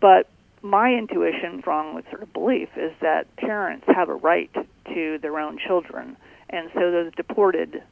but 0.00 0.28
my 0.62 0.92
intuition, 0.92 1.58
strong 1.60 1.94
with 1.94 2.04
sort 2.10 2.22
of 2.22 2.32
belief, 2.32 2.68
is 2.76 2.92
that 3.00 3.34
parents 3.36 3.84
have 3.88 4.08
a 4.08 4.14
right 4.14 4.50
to 4.94 5.18
their 5.20 5.38
own 5.38 5.58
children, 5.58 6.16
and 6.50 6.70
so 6.74 6.90
those 6.90 7.12
deported 7.16 7.82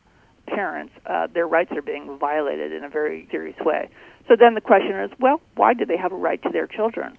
parents, 0.47 0.93
uh, 1.07 1.27
their 1.33 1.49
rights 1.49 1.73
are 1.73 1.83
being 1.83 2.19
violated 2.19 2.73
in 2.73 2.85
a 2.85 2.89
very 2.89 3.27
serious 3.31 3.59
way. 3.61 3.89
So 4.29 4.37
then 4.39 4.55
the 4.55 4.61
question 4.61 4.99
is, 5.01 5.11
well, 5.19 5.41
why 5.57 5.75
do 5.75 5.85
they 5.85 5.97
have 5.97 6.13
a 6.13 6.17
right 6.17 6.41
to 6.43 6.51
their 6.51 6.67
children? 6.67 7.19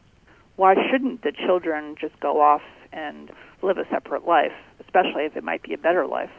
Why 0.55 0.75
shouldn't 0.89 1.23
the 1.23 1.31
children 1.31 1.95
just 1.99 2.19
go 2.19 2.41
off 2.41 2.61
and 2.91 3.31
live 3.61 3.77
a 3.77 3.85
separate 3.89 4.27
life, 4.27 4.51
especially 4.79 5.23
if 5.23 5.35
it 5.35 5.43
might 5.43 5.63
be 5.63 5.73
a 5.73 5.77
better 5.77 6.05
life? 6.05 6.31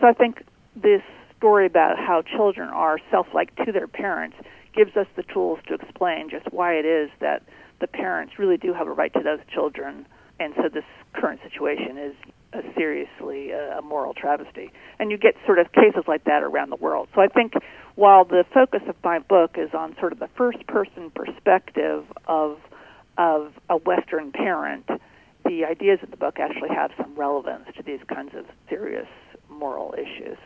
So 0.00 0.06
I 0.06 0.12
think 0.12 0.42
this 0.74 1.02
story 1.36 1.66
about 1.66 1.98
how 1.98 2.22
children 2.22 2.68
are 2.68 2.98
self-like 3.10 3.54
to 3.64 3.72
their 3.72 3.88
parents 3.88 4.36
gives 4.74 4.96
us 4.96 5.06
the 5.16 5.22
tools 5.22 5.58
to 5.68 5.74
explain 5.74 6.28
just 6.30 6.46
why 6.52 6.74
it 6.74 6.84
is 6.84 7.10
that 7.20 7.42
the 7.80 7.86
parents 7.86 8.34
really 8.38 8.56
do 8.56 8.72
have 8.72 8.86
a 8.86 8.92
right 8.92 9.12
to 9.14 9.20
those 9.22 9.40
children, 9.52 10.06
and 10.38 10.54
so 10.56 10.68
this 10.72 10.84
current 11.14 11.40
situation 11.42 11.98
is 11.98 12.14
a 12.52 12.62
seriously 12.74 13.52
uh, 13.52 13.78
a 13.78 13.82
moral 13.82 14.14
travesty. 14.14 14.70
And 14.98 15.10
you 15.10 15.18
get 15.18 15.34
sort 15.44 15.58
of 15.58 15.72
cases 15.72 16.04
like 16.06 16.24
that 16.24 16.42
around 16.42 16.70
the 16.70 16.76
world. 16.76 17.08
So 17.14 17.20
I 17.20 17.28
think 17.28 17.54
while 17.96 18.24
the 18.24 18.44
focus 18.52 18.82
of 18.88 18.96
my 19.02 19.18
book 19.18 19.56
is 19.58 19.70
on 19.74 19.96
sort 19.98 20.12
of 20.12 20.18
the 20.18 20.28
first 20.36 20.66
person 20.66 21.10
perspective 21.10 22.04
of 22.26 22.58
of 23.18 23.52
a 23.68 23.76
Western 23.76 24.32
parent, 24.32 24.88
the 25.44 25.64
ideas 25.64 26.00
of 26.02 26.10
the 26.10 26.16
book 26.16 26.38
actually 26.38 26.70
have 26.70 26.90
some 26.96 27.14
relevance 27.14 27.66
to 27.76 27.82
these 27.82 28.00
kinds 28.08 28.34
of 28.34 28.44
serious 28.68 29.08
moral 29.48 29.94
issues. 29.96 30.38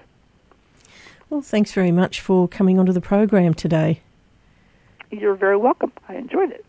Well, 1.29 1.41
thanks 1.41 1.73
very 1.73 1.93
much 1.93 2.21
for 2.21 2.49
coming 2.49 2.79
onto 2.79 2.93
the 2.93 3.01
program 3.01 3.55
today. 3.55 4.01
You're 5.11 5.37
very 5.37 5.57
welcome. 5.57 5.93
I 6.09 6.17
enjoyed 6.17 6.51
it. 6.51 6.65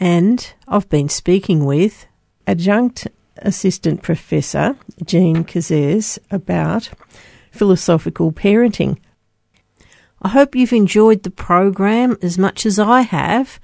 And 0.00 0.52
I've 0.66 0.88
been 0.88 1.08
speaking 1.08 1.64
with 1.64 2.06
adjunct 2.46 3.08
assistant 3.38 4.02
professor 4.02 4.76
Jean 5.04 5.44
Kazez 5.44 6.18
about 6.30 6.90
philosophical 7.50 8.32
parenting. 8.32 8.98
I 10.20 10.28
hope 10.30 10.54
you've 10.54 10.72
enjoyed 10.72 11.22
the 11.22 11.30
program 11.30 12.16
as 12.22 12.38
much 12.38 12.64
as 12.64 12.78
I 12.78 13.02
have, 13.02 13.60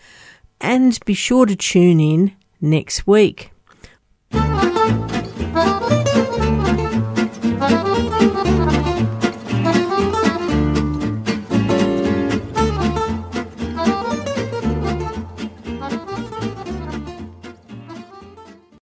and 0.61 0.99
be 1.05 1.15
sure 1.15 1.47
to 1.47 1.57
tune 1.57 2.01
in 2.01 2.37
next 2.61 3.07
week. 3.07 3.51